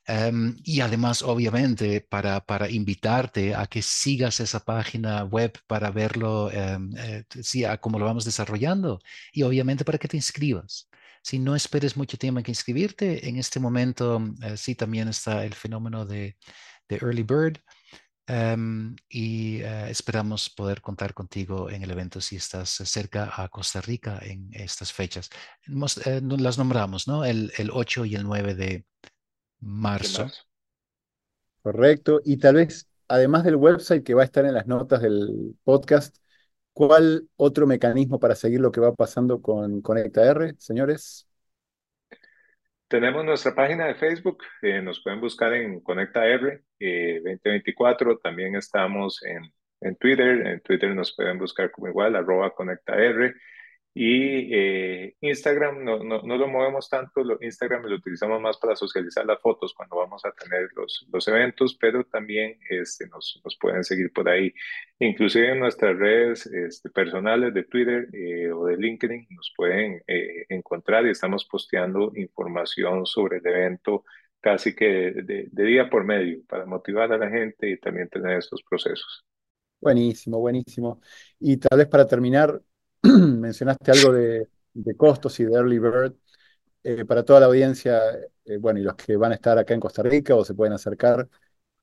Em, 0.06 0.56
y 0.64 0.82
además, 0.82 1.22
obviamente, 1.22 2.02
para, 2.02 2.42
para 2.46 2.70
invitarte 2.70 3.56
a 3.56 3.68
que 3.68 3.82
sigas 3.82 4.40
esa 4.40 4.60
página 4.66 5.24
web 5.24 5.54
para 5.68 5.92
verlo, 5.92 6.52
em, 6.52 6.92
eh, 6.98 7.24
sí, 7.42 7.64
a 7.66 7.78
cómo 7.80 8.00
lo 8.00 8.06
vamos 8.06 8.26
desarrollando 8.26 9.00
y 9.34 9.44
obviamente 9.44 9.86
para 9.86 9.98
que 9.98 10.08
te 10.08 10.18
inscribas. 10.18 10.89
Si 11.22 11.40
no 11.40 11.56
esperes 11.56 11.98
mucho 11.98 12.18
tiempo 12.18 12.40
en 12.40 12.44
que 12.44 12.52
inscribirte, 12.52 13.28
en 13.28 13.38
este 13.38 13.60
momento 13.60 14.22
eh, 14.42 14.58
sí 14.58 14.76
también 14.76 15.08
está 15.08 15.46
el 15.46 15.54
fenómeno 15.54 16.06
de, 16.06 16.38
Early 16.90 17.24
Bird. 17.24 17.60
Em, 18.28 18.96
y 19.10 19.62
eh, 19.62 19.90
esperamos 19.90 20.52
poder 20.52 20.82
contar 20.82 21.16
contigo 21.16 21.70
en 21.70 21.82
el 21.82 21.90
evento 21.90 22.22
si 22.22 22.36
estás 22.36 22.70
cerca 22.70 23.32
a 23.36 23.50
Costa 23.50 23.82
Rica 23.82 24.20
en 24.22 24.50
estas 24.54 24.94
fechas. 24.94 25.30
Eh, 26.06 26.22
las 26.24 26.58
nombramos, 26.58 27.08
¿no? 27.08 27.26
El, 27.26 27.52
el 27.58 27.72
8 27.72 28.06
y 28.06 28.16
el 28.16 28.24
9 28.24 28.54
de 28.54 28.86
marzo. 29.60 30.30
Correcto. 31.62 32.22
Y 32.24 32.38
tal 32.38 32.56
vez, 32.56 32.88
además 33.08 33.44
del 33.44 33.56
website 33.56 34.04
que 34.04 34.14
va 34.14 34.22
a 34.22 34.26
estar 34.26 34.46
en 34.46 34.54
las 34.54 34.68
notas 34.68 35.02
del 35.02 35.56
podcast, 35.64 36.16
¿Cuál 36.80 37.28
otro 37.36 37.68
mecanismo 37.68 38.22
para 38.22 38.36
seguir 38.36 38.62
lo 38.62 38.72
que 38.72 38.80
va 38.80 38.94
pasando 38.94 39.42
con 39.42 39.82
ConectaR, 39.82 40.56
señores? 40.58 41.30
Tenemos 42.88 43.26
nuestra 43.26 43.54
página 43.54 43.88
de 43.88 43.96
Facebook, 43.96 44.38
eh, 44.62 44.82
nos 44.82 45.04
pueden 45.04 45.20
buscar 45.20 45.52
en 45.56 45.82
ConectaR 45.82 46.40
2024, 46.80 48.12
eh, 48.14 48.18
también 48.24 48.56
estamos 48.56 49.22
en, 49.24 49.42
en, 49.82 49.98
Twitter, 49.98 50.48
en 50.48 50.62
Twitter 50.62 50.96
nos 50.96 51.14
pueden 51.14 51.38
buscar 51.38 51.70
como 51.70 51.90
igual, 51.90 52.16
arroba 52.16 52.56
ConectaR, 52.56 53.36
Y 53.94 54.54
eh, 54.56 55.16
Instagram 55.20 55.84
no, 55.84 56.04
no, 56.04 56.22
no, 56.22 56.38
lo 56.38 56.48
movemos 56.48 56.90
tanto, 56.90 57.24
lo, 57.24 57.38
Instagram 57.42 57.84
lo 57.86 57.96
utilizamos 57.96 58.40
más 58.40 58.58
para 58.58 58.76
socializar 58.76 59.26
las 59.26 59.42
fotos 59.42 59.74
cuando 59.74 59.98
vamos 59.98 60.24
a 60.26 60.32
tener 60.32 60.70
los, 60.76 61.08
los 61.12 61.28
eventos, 61.28 61.76
pero 61.80 62.04
también 62.06 62.60
este, 62.70 63.08
nos, 63.08 63.42
nos 63.44 63.58
pueden 63.58 63.84
seguir 63.84 64.14
por 64.14 64.30
ahí. 64.30 64.54
Inclusive 65.00 65.52
en 65.54 65.60
nuestras 65.60 65.98
redes 65.98 66.46
este, 66.46 66.90
personales 66.92 67.54
de 67.54 67.64
Twitter 67.64 68.08
eh, 68.14 68.52
o 68.52 68.66
de 68.66 68.78
LinkedIn 68.78 69.28
nos 69.32 69.54
pueden 69.58 70.02
eh, 70.08 70.46
encontrar 70.50 71.06
y 71.08 71.12
estamos 71.12 71.46
posteando 71.46 72.12
información 72.16 73.06
sobre 73.06 73.38
el 73.38 73.48
evento 73.48 74.06
casi 74.40 74.76
que 74.76 74.86
de, 74.86 75.48
de 75.52 75.64
día 75.64 75.90
por 75.90 76.06
medio 76.06 76.42
para 76.48 76.66
motivar 76.66 77.12
a 77.12 77.18
la 77.18 77.30
gente 77.30 77.70
y 77.70 77.80
también 77.80 78.08
tener 78.08 78.38
estos 78.38 78.64
procesos. 78.64 79.26
Buenísimo, 79.82 80.40
buenísimo. 80.40 81.02
Y 81.40 81.58
tal 81.58 81.78
vez 81.80 81.88
para 81.88 82.06
terminar, 82.06 82.62
mencionaste 83.04 83.92
algo 83.92 84.14
de, 84.14 84.48
costos 84.98 85.40
y 85.40 85.46
de 85.46 85.54
early 85.54 85.80
bird. 85.80 86.16
Eh, 86.84 87.06
para 87.06 87.24
toda 87.24 87.42
la 87.42 87.48
audiencia, 87.48 88.02
eh, 88.46 88.58
bueno, 88.58 88.80
y 88.80 88.84
los 88.84 88.96
que 88.96 89.18
van 89.18 89.32
a 89.34 89.36
estar 89.36 89.58
acá 89.58 89.74
en 89.74 89.80
Costa 89.82 90.02
Rica 90.04 90.36
o 90.36 90.46
se 90.46 90.54
pueden 90.54 90.74
acercar, 90.74 91.28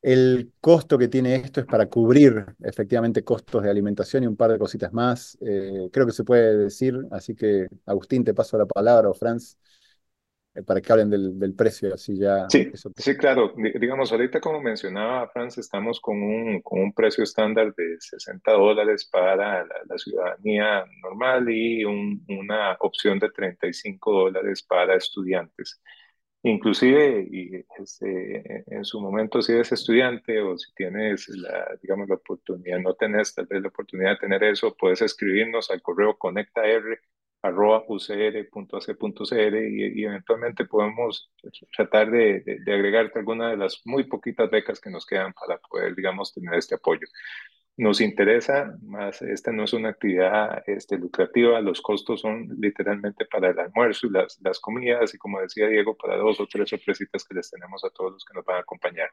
el 0.02 0.52
costo 0.60 0.98
que 0.98 1.08
tiene 1.08 1.34
esto 1.36 1.60
es 1.60 1.66
para 1.66 1.86
cubrir 1.88 2.46
efectivamente 2.62 3.24
costos 3.24 3.62
de 3.62 3.70
alimentación 3.70 4.24
y 4.24 4.26
un 4.26 4.36
par 4.36 4.52
de 4.52 4.58
cositas 4.58 4.92
más. 4.92 5.36
Eh, 5.40 5.88
creo 5.92 6.06
que 6.06 6.12
se 6.12 6.24
puede 6.24 6.56
decir, 6.56 6.96
así 7.10 7.34
que 7.34 7.68
Agustín, 7.86 8.24
te 8.24 8.34
paso 8.34 8.56
la 8.58 8.66
palabra, 8.66 9.10
o 9.10 9.14
Franz, 9.14 9.58
para 10.64 10.80
que 10.80 10.92
hablen 10.92 11.10
del, 11.10 11.54
precio, 11.54 11.94
así 11.94 12.18
ya... 12.18 12.48
Sí, 12.48 12.70
sí, 12.96 13.16
claro. 13.16 13.52
Digamos, 13.56 14.12
ahorita 14.12 14.40
como 14.40 14.60
mencionaba 14.60 15.28
Franz, 15.28 15.58
estamos 15.58 16.00
con 16.00 16.22
un, 16.22 16.62
con 16.62 16.80
un 16.80 16.92
precio 16.92 17.24
estándar 17.24 17.74
de 17.74 17.96
60 17.98 18.50
dólares 18.52 19.08
para 19.10 19.64
la, 19.64 19.98
ciudadanía 19.98 20.84
normal 21.02 21.48
y 21.50 21.84
una 21.84 22.76
opción 22.80 23.18
de 23.18 23.30
35 23.30 24.12
dólares 24.12 24.62
para 24.62 24.96
estudiantes. 24.96 25.80
Inclusive, 26.42 27.26
y 27.28 27.64
este, 27.76 28.64
en 28.68 28.84
su 28.84 29.00
momento, 29.00 29.42
si 29.42 29.52
eres 29.52 29.72
estudiante 29.72 30.40
o 30.40 30.56
si 30.56 30.72
tienes 30.74 31.28
la, 31.30 31.76
digamos, 31.82 32.08
la 32.08 32.14
oportunidad, 32.14 32.78
no 32.78 32.94
tenés 32.94 33.34
tal 33.34 33.46
vez 33.46 33.62
la 33.62 33.68
oportunidad 33.68 34.10
de 34.10 34.18
tener 34.18 34.44
eso, 34.44 34.76
puedes 34.76 35.02
escribirnos 35.02 35.70
al 35.72 35.82
correo 35.82 36.16
conectar 36.16 36.64
arroba 37.46 37.84
ucr.ac.cr 37.88 39.54
y, 39.56 40.04
eventualmente 40.04 40.64
podemos 40.64 41.30
tratar 41.74 42.10
de, 42.10 42.42
de, 42.44 42.74
agregarte 42.74 43.18
alguna 43.18 43.50
de 43.50 43.56
las 43.56 43.82
muy 43.84 44.04
poquitas 44.04 44.50
becas 44.50 44.80
que 44.80 44.90
nos 44.90 45.06
quedan 45.06 45.32
para 45.32 45.58
poder, 45.58 45.94
digamos, 45.94 46.32
tener 46.32 46.54
este 46.54 46.74
apoyo. 46.74 47.06
Nos 47.78 48.00
interesa, 48.00 48.74
más 48.82 49.20
esta 49.20 49.52
no 49.52 49.64
es 49.64 49.74
una 49.74 49.90
actividad 49.90 50.62
este, 50.66 50.96
lucrativa, 50.96 51.60
los 51.60 51.82
costos 51.82 52.22
son 52.22 52.48
literalmente 52.58 53.26
para 53.26 53.50
el 53.50 53.58
almuerzo 53.58 54.06
y 54.06 54.10
las, 54.10 54.40
las 54.42 54.58
comidas 54.60 55.14
y 55.14 55.18
como 55.18 55.42
decía 55.42 55.66
Diego, 55.68 55.94
para 55.94 56.16
dos 56.16 56.40
o 56.40 56.46
tres 56.46 56.70
sorpresitas 56.70 57.24
que 57.24 57.34
les 57.34 57.50
tenemos 57.50 57.84
a 57.84 57.90
todos 57.90 58.12
los 58.12 58.24
que 58.24 58.32
nos 58.32 58.46
van 58.46 58.56
a 58.56 58.60
acompañar. 58.60 59.10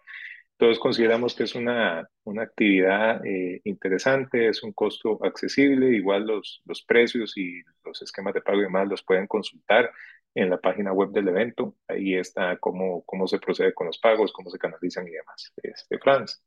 Entonces 0.54 0.80
consideramos 0.80 1.36
que 1.36 1.43
es 1.43 1.56
una, 1.56 2.08
una 2.23 2.43
actividad 2.43 3.26
eh, 3.26 3.60
interesante, 3.65 4.47
es 4.47 4.63
un 4.63 4.71
costo 4.71 5.19
accesible, 5.26 5.93
igual 5.93 6.26
los, 6.26 6.62
los 6.65 6.84
precios 6.84 7.38
y 7.38 7.62
los 7.84 8.02
esquemas 8.02 8.34
de 8.34 8.41
pago 8.41 8.60
y 8.60 8.63
demás 8.63 8.88
los 8.88 9.04
pueden 9.04 9.28
consultar 9.28 9.91
en 10.36 10.49
la 10.49 10.58
página 10.62 10.93
web 10.93 11.10
del 11.12 11.28
evento. 11.28 11.76
Ahí 11.88 12.15
está 12.15 12.58
cómo, 12.58 13.04
cómo 13.06 13.28
se 13.28 13.39
procede 13.39 13.73
con 13.73 13.88
los 13.88 13.99
pagos, 13.99 14.32
cómo 14.32 14.49
se 14.49 14.58
canalizan 14.58 15.06
y 15.08 15.12
demás. 15.12 15.52
Este, 15.62 15.99
Franz. 15.99 16.41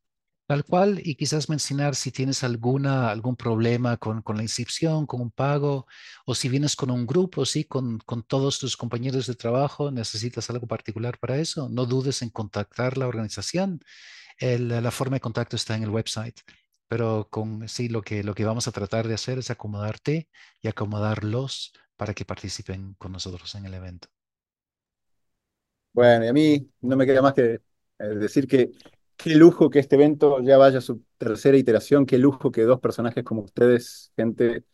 Tal 0.47 0.65
cual, 0.65 1.01
y 1.05 1.17
quizás 1.17 1.49
mencionar 1.49 1.97
si 1.97 2.13
tienes 2.13 2.45
alguna, 2.45 3.11
algún 3.11 3.35
problema 3.35 3.97
con, 3.97 4.23
con 4.23 4.37
la 4.37 4.43
inscripción, 4.45 5.05
con 5.05 5.21
un 5.21 5.33
pago, 5.33 5.87
o 6.25 6.37
si 6.37 6.49
vienes 6.49 6.77
con 6.77 6.91
un 6.91 7.05
grupo, 7.05 7.45
¿sí? 7.45 7.65
con, 7.65 7.99
con 7.99 8.23
todos 8.23 8.61
tus 8.61 8.77
compañeros 8.77 9.27
de 9.27 9.35
trabajo, 9.35 9.91
necesitas 9.91 10.49
algo 10.49 10.69
particular 10.69 11.19
para 11.19 11.39
eso, 11.39 11.69
no 11.69 11.85
dudes 11.85 12.23
en 12.23 12.31
contactar 12.31 12.97
la 12.97 13.09
organización. 13.09 13.81
la 14.41 14.91
forma 14.93 15.17
de 15.17 15.21
contacto 15.21 15.57
está 15.57 15.75
en 15.77 15.83
el 15.83 15.91
website, 15.91 16.39
pero 16.87 17.29
con, 17.29 17.69
sí, 17.69 17.89
lo 17.89 18.03
que, 18.03 18.23
lo 18.23 18.35
que 18.35 18.45
vamos 18.45 18.69
a 18.69 18.73
tratar 18.73 19.09
de 19.09 19.15
hacer 19.15 19.39
es 19.39 19.51
acomodarte 19.51 20.29
y 20.63 20.69
acomodarlos 20.69 21.73
para 21.97 22.15
que 22.15 22.25
participen 22.25 22.95
con 22.99 23.11
nosotros 23.11 23.53
en 23.57 23.67
el 23.67 23.75
evento. 23.75 24.09
Bueno, 25.93 26.25
y 26.27 26.29
a 26.29 26.33
mí 26.33 26.71
no 26.83 26.97
me 26.97 27.07
queda 27.07 27.23
más 27.23 27.35
que 27.35 27.61
eh, 27.99 28.05
decir 28.17 28.47
que 28.47 28.71
Qué 29.17 29.35
lujo 29.35 29.71
que 29.71 29.79
este 29.79 29.97
evento 29.97 30.41
ya 30.43 30.59
vaya 30.59 30.79
a 30.79 30.81
su 30.81 31.03
tercera 31.19 31.57
iteración, 31.57 32.05
qué 32.07 32.19
lujo 32.19 32.51
que 32.51 32.63
dos 32.63 32.81
personajes 32.81 33.25
como 33.25 33.43
ustedes, 33.43 34.13
gente 34.17 34.65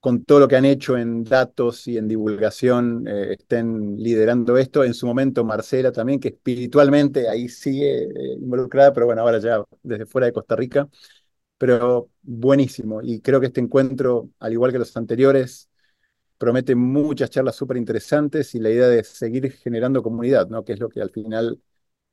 con 0.00 0.24
todo 0.24 0.40
lo 0.40 0.48
que 0.48 0.56
han 0.56 0.64
hecho 0.66 0.98
en 0.98 1.24
datos 1.24 1.88
y 1.88 1.98
en 1.98 2.08
divulgación, 2.08 3.06
eh, 3.08 3.34
estén 3.38 3.96
liderando 3.98 4.58
esto. 4.58 4.84
En 4.84 4.94
su 4.94 5.06
momento 5.06 5.44
Marcela 5.44 5.92
también, 5.92 6.20
que 6.20 6.28
espiritualmente 6.28 7.28
ahí 7.28 7.48
sigue 7.48 8.04
eh, 8.04 8.34
involucrada, 8.40 8.92
pero 8.92 9.06
bueno, 9.06 9.22
ahora 9.22 9.38
ya 9.40 9.62
desde 9.82 10.06
fuera 10.06 10.26
de 10.28 10.32
Costa 10.34 10.56
Rica. 10.56 10.88
Pero 11.58 12.10
buenísimo. 12.22 13.00
Y 13.02 13.20
creo 13.20 13.40
que 13.40 13.46
este 13.48 13.60
encuentro, 13.60 14.30
al 14.40 14.52
igual 14.52 14.72
que 14.72 14.78
los 14.78 14.96
anteriores, 14.96 15.70
promete 16.38 16.74
muchas 16.76 17.30
charlas 17.30 17.56
súper 17.56 17.76
interesantes 17.76 18.54
y 18.54 18.60
la 18.60 18.70
idea 18.70 18.88
de 18.88 19.04
seguir 19.04 19.52
generando 19.52 20.02
comunidad, 20.02 20.48
¿no? 20.48 20.64
que 20.64 20.72
es 20.74 20.80
lo 20.80 20.88
que 20.88 21.00
al 21.02 21.10
final 21.10 21.60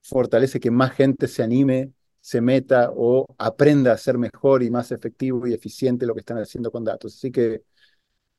fortalece 0.10 0.60
que 0.60 0.72
más 0.72 0.94
gente 0.94 1.28
se 1.28 1.44
anime, 1.44 1.94
se 2.22 2.42
meta 2.42 2.92
o 2.96 3.26
aprenda 3.38 3.92
a 3.94 3.98
ser 3.98 4.18
mejor 4.18 4.64
y 4.64 4.72
más 4.72 4.92
efectivo 4.92 5.48
y 5.48 5.54
eficiente 5.54 6.06
lo 6.06 6.14
que 6.14 6.22
están 6.22 6.38
haciendo 6.40 6.72
con 6.72 6.84
datos. 6.84 7.16
Así 7.16 7.32
que, 7.32 7.64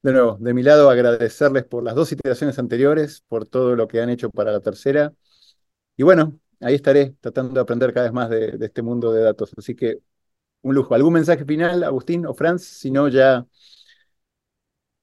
de 0.02 0.12
nuevo, 0.12 0.38
de 0.40 0.54
mi 0.54 0.62
lado, 0.62 0.90
agradecerles 0.90 1.64
por 1.64 1.84
las 1.84 1.94
dos 1.94 2.12
iteraciones 2.12 2.58
anteriores, 2.58 3.22
por 3.28 3.46
todo 3.46 3.76
lo 3.76 3.88
que 3.88 4.00
han 4.00 4.10
hecho 4.10 4.30
para 4.30 4.52
la 4.52 4.60
tercera. 4.60 5.14
Y 5.96 6.04
bueno, 6.04 6.38
ahí 6.60 6.74
estaré 6.76 7.16
tratando 7.20 7.54
de 7.54 7.60
aprender 7.60 7.92
cada 7.94 8.06
vez 8.06 8.12
más 8.14 8.30
de, 8.30 8.56
este 8.60 8.82
mundo 8.82 9.12
de 9.12 9.22
datos. 9.22 9.52
Así 9.56 9.74
que, 9.76 10.00
un 10.62 10.74
lujo. 10.74 10.94
¿Algún 10.94 11.14
mensaje 11.14 11.44
final, 11.44 11.84
Agustín 11.84 12.26
o 12.26 12.34
Franz? 12.34 12.64
Si 12.64 12.90
no, 12.90 13.08
ya 13.08 13.46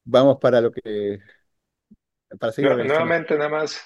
vamos 0.05 0.37
para 0.39 0.61
lo 0.61 0.71
que 0.71 1.19
nuevamente, 2.57 3.37
nada 3.37 3.49
más 3.49 3.85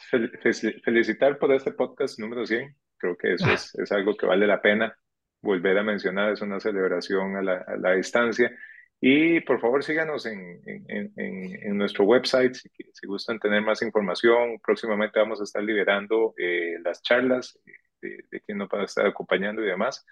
felicitar 0.84 1.38
por 1.38 1.54
este 1.54 1.72
podcast 1.72 2.20
número 2.20 2.46
100. 2.46 2.76
Creo 2.98 3.18
que 3.18 3.34
eso 3.34 3.50
es, 3.52 3.76
es, 3.76 3.92
algo 3.92 4.16
que 4.16 4.26
vale 4.26 4.48
la 4.48 4.62
pena 4.62 4.98
volver 5.42 5.78
a 5.78 5.84
mencionar. 5.84 6.34
Es 6.34 6.42
una 6.42 6.60
celebración 6.60 7.36
a 7.36 7.42
la, 7.42 7.58
a 7.68 7.78
la 7.78 7.94
distancia. 7.94 8.52
Y 9.00 9.42
por 9.42 9.60
favor 9.60 9.84
síganos 9.84 10.26
en, 10.26 10.62
en, 10.66 11.14
en, 11.16 11.78
nuestro 11.78 12.06
website 12.06 12.56
si, 12.56 12.70
si, 12.92 13.08
gustan 13.08 13.40
tener 13.40 13.62
más 13.62 13.82
información. 13.84 14.60
Próximamente 14.64 15.20
vamos 15.20 15.40
a 15.40 15.44
estar 15.44 15.62
liberando 15.62 16.34
eh, 16.38 16.78
las 16.84 17.04
charlas 17.04 17.60
de, 18.02 18.24
de 18.32 18.42
quien 18.42 18.58
nos 18.58 18.70
va 18.70 18.82
a 18.82 18.86
estar 18.86 19.06
acompañando 19.06 19.64
y 19.64 19.68
demás. 19.68 20.04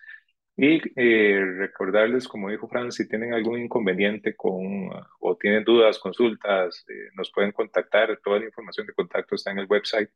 Y 0.58 0.82
eh, 0.96 1.44
recordarles, 1.58 2.30
como 2.30 2.50
dijo 2.50 2.70
Fran, 2.70 2.92
si 2.92 3.08
tienen 3.10 3.34
algún 3.34 3.60
inconveniente 3.60 4.36
con 4.36 4.90
o 5.20 5.36
tienen 5.36 5.66
dudas, 5.66 6.00
consultas, 6.00 6.86
eh, 6.88 7.10
nos 7.16 7.32
pueden 7.32 7.52
contactar. 7.52 8.18
Toda 8.24 8.40
la 8.40 8.46
información 8.46 8.88
de 8.88 8.94
contacto 8.94 9.36
está 9.36 9.52
en 9.52 9.60
el 9.60 9.68
website 9.70 10.10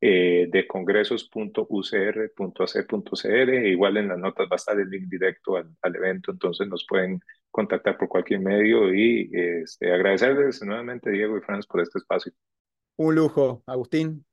eh, 0.00 0.48
de 0.50 0.66
congresos.ucr.ac.cr. 0.66 3.66
Igual 3.66 3.96
en 3.98 4.08
las 4.08 4.18
notas 4.18 4.46
va 4.46 4.54
a 4.54 4.56
estar 4.56 4.80
el 4.80 4.88
link 4.88 5.08
directo 5.08 5.56
al, 5.56 5.76
al 5.82 5.96
evento, 5.96 6.32
entonces 6.32 6.66
nos 6.66 6.86
pueden 6.88 7.20
contactar 7.50 7.98
por 7.98 8.08
cualquier 8.08 8.40
medio 8.40 8.94
y 8.94 9.30
este, 9.32 9.92
agradecerles 9.92 10.62
nuevamente, 10.62 11.10
Diego 11.10 11.36
y 11.36 11.42
Franz, 11.42 11.66
por 11.66 11.82
este 11.82 11.98
espacio. 11.98 12.32
Un 12.96 13.14
lujo, 13.14 13.62
Agustín. 13.66 14.24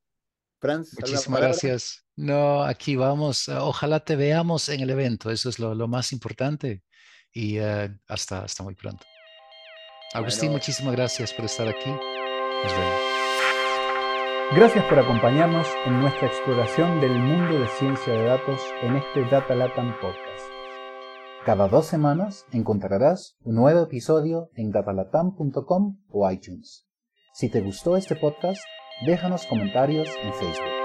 Franz. 0.59 0.97
Muchísimas 0.99 1.41
gracias. 1.41 2.05
No, 2.19 2.63
aquí 2.63 2.97
vamos. 2.97 3.47
Eh, 3.47 3.55
ojalá 3.55 4.01
te 4.01 4.17
veamos 4.17 4.67
en 4.67 4.81
el 4.81 4.89
evento. 4.89 5.31
Eso 5.31 5.47
es 5.47 5.57
lo, 5.57 5.87
más 5.87 6.11
importante. 6.11 6.83
Y 7.31 7.59
eh, 7.59 7.89
hasta, 8.09 8.43
hasta 8.43 8.61
muy 8.61 8.75
pronto. 8.75 9.05
Agustín, 10.13 10.51
muchísimas 10.51 10.95
gracias 10.95 11.31
por 11.31 11.45
estar 11.45 11.67
aquí. 11.69 11.89
Nos 11.89 12.73
vemos. 12.73 13.01
Gracias 14.53 14.83
por 14.85 14.99
acompañarnos 14.99 15.65
en 15.85 16.01
nuestra 16.01 16.27
exploración 16.27 16.99
del 16.99 17.17
mundo 17.17 17.57
de 17.57 17.67
ciencia 17.79 18.11
de 18.11 18.25
datos 18.25 18.59
en 18.81 18.97
este 18.97 19.23
Data 19.29 19.55
Latam 19.55 19.93
Podcast. 20.01 20.49
Cada 21.45 21.69
dos 21.69 21.85
semanas 21.85 22.45
encontrarás 22.51 23.37
un 23.43 23.55
nuevo 23.55 23.83
episodio 23.83 24.49
en 24.55 24.71
datalatam.com 24.71 25.99
o 26.09 26.29
iTunes. 26.29 26.85
Si 27.33 27.49
te 27.49 27.61
gustó 27.61 27.95
este 27.95 28.17
podcast, 28.17 28.59
déjanos 29.05 29.45
comentarios 29.45 30.09
en 30.21 30.33
Facebook. 30.33 30.78